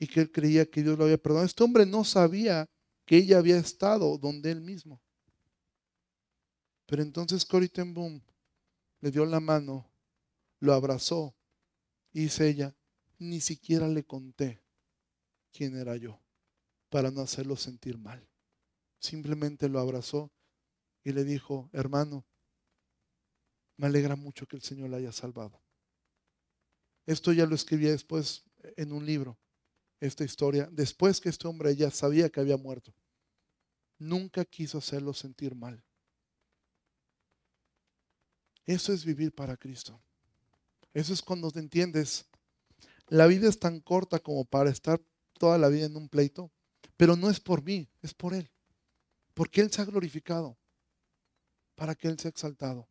[0.00, 1.46] y que él creía que Dios lo había perdonado.
[1.46, 2.68] Este hombre no sabía
[3.04, 5.00] que ella había estado donde él mismo.
[6.92, 7.72] Pero entonces Cory
[9.00, 9.90] le dio la mano,
[10.60, 11.34] lo abrazó
[12.12, 12.76] y dice ella,
[13.18, 14.62] ni siquiera le conté
[15.54, 16.20] quién era yo
[16.90, 18.28] para no hacerlo sentir mal.
[18.98, 20.30] Simplemente lo abrazó
[21.02, 22.26] y le dijo, hermano,
[23.78, 25.62] me alegra mucho que el Señor la haya salvado.
[27.06, 28.44] Esto ya lo escribí después
[28.76, 29.38] en un libro
[29.98, 32.94] esta historia después que este hombre ya sabía que había muerto.
[33.98, 35.82] Nunca quiso hacerlo sentir mal.
[38.66, 40.00] Eso es vivir para Cristo.
[40.94, 42.26] Eso es cuando te entiendes.
[43.08, 45.00] La vida es tan corta como para estar
[45.38, 46.50] toda la vida en un pleito,
[46.96, 48.50] pero no es por mí, es por Él.
[49.34, 50.56] Porque Él se ha glorificado,
[51.74, 52.88] para que Él sea exaltado.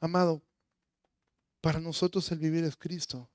[0.00, 0.42] Amado,
[1.60, 3.30] para nosotros el vivir es Cristo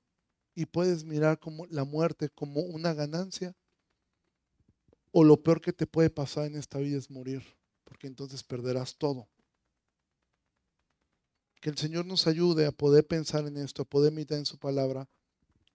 [0.54, 3.54] y puedes mirar como la muerte como una ganancia
[5.12, 7.42] o lo peor que te puede pasar en esta vida es morir,
[7.84, 9.28] porque entonces perderás todo.
[11.60, 14.58] Que el Señor nos ayude a poder pensar en esto, a poder meditar en su
[14.58, 15.08] palabra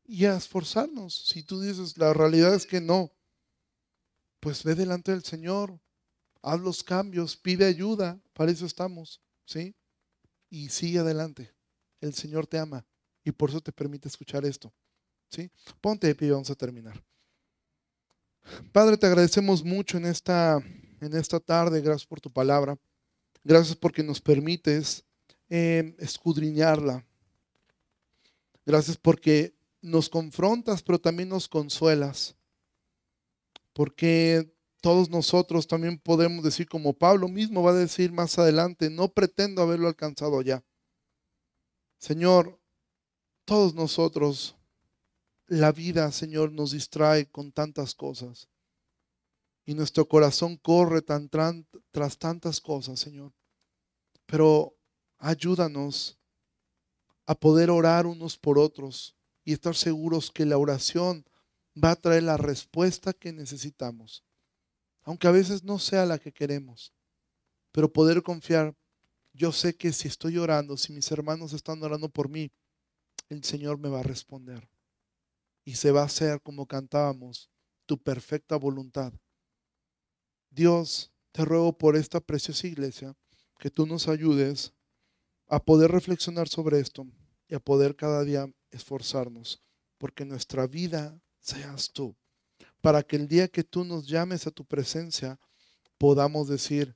[0.05, 1.27] y a esforzarnos.
[1.27, 3.11] Si tú dices, la realidad es que no,
[4.39, 5.79] pues ve delante del Señor,
[6.41, 9.75] haz los cambios, pide ayuda, para eso estamos, ¿sí?
[10.49, 11.53] Y sigue adelante.
[11.99, 12.85] El Señor te ama.
[13.23, 14.73] Y por eso te permite escuchar esto.
[15.31, 15.49] ¿sí?
[15.79, 17.01] Ponte de pie y vamos a terminar.
[18.71, 20.59] Padre, te agradecemos mucho en esta,
[20.99, 21.81] en esta tarde.
[21.81, 22.77] Gracias por tu palabra.
[23.43, 25.03] Gracias porque nos permites
[25.51, 27.05] escudriñarla.
[28.65, 32.35] Gracias porque nos confrontas, pero también nos consuelas.
[33.73, 39.09] Porque todos nosotros también podemos decir, como Pablo mismo va a decir más adelante, no
[39.09, 40.63] pretendo haberlo alcanzado ya.
[41.97, 42.59] Señor,
[43.43, 44.55] todos nosotros,
[45.47, 48.47] la vida, Señor, nos distrae con tantas cosas.
[49.65, 51.29] Y nuestro corazón corre tan,
[51.91, 53.33] tras tantas cosas, Señor.
[54.25, 54.75] Pero
[55.21, 56.17] ayúdanos
[57.27, 59.15] a poder orar unos por otros
[59.45, 61.23] y estar seguros que la oración
[61.81, 64.25] va a traer la respuesta que necesitamos,
[65.03, 66.91] aunque a veces no sea la que queremos,
[67.71, 68.75] pero poder confiar.
[69.33, 72.51] Yo sé que si estoy orando, si mis hermanos están orando por mí,
[73.29, 74.69] el Señor me va a responder.
[75.63, 77.49] Y se va a hacer como cantábamos,
[77.85, 79.13] tu perfecta voluntad.
[80.49, 83.15] Dios, te ruego por esta preciosa iglesia
[83.57, 84.73] que tú nos ayudes
[85.51, 87.05] a poder reflexionar sobre esto
[87.49, 89.61] y a poder cada día esforzarnos,
[89.97, 92.15] porque nuestra vida seas tú,
[92.79, 95.37] para que el día que tú nos llames a tu presencia
[95.97, 96.95] podamos decir,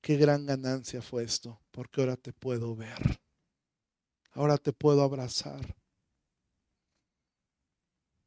[0.00, 3.20] qué gran ganancia fue esto, porque ahora te puedo ver,
[4.32, 5.76] ahora te puedo abrazar.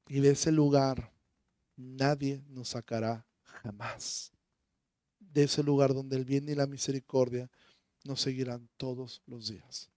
[0.07, 1.11] Y de ese lugar
[1.75, 4.31] nadie nos sacará jamás.
[5.17, 7.49] De ese lugar donde el bien y la misericordia
[8.04, 9.89] nos seguirán todos los días.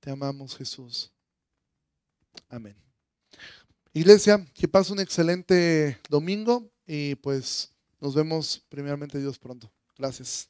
[0.00, 1.10] Te amamos Jesús.
[2.48, 2.76] Amén.
[3.92, 9.72] Iglesia, que pase un excelente domingo y pues nos vemos primeramente Dios pronto.
[9.96, 10.48] Gracias.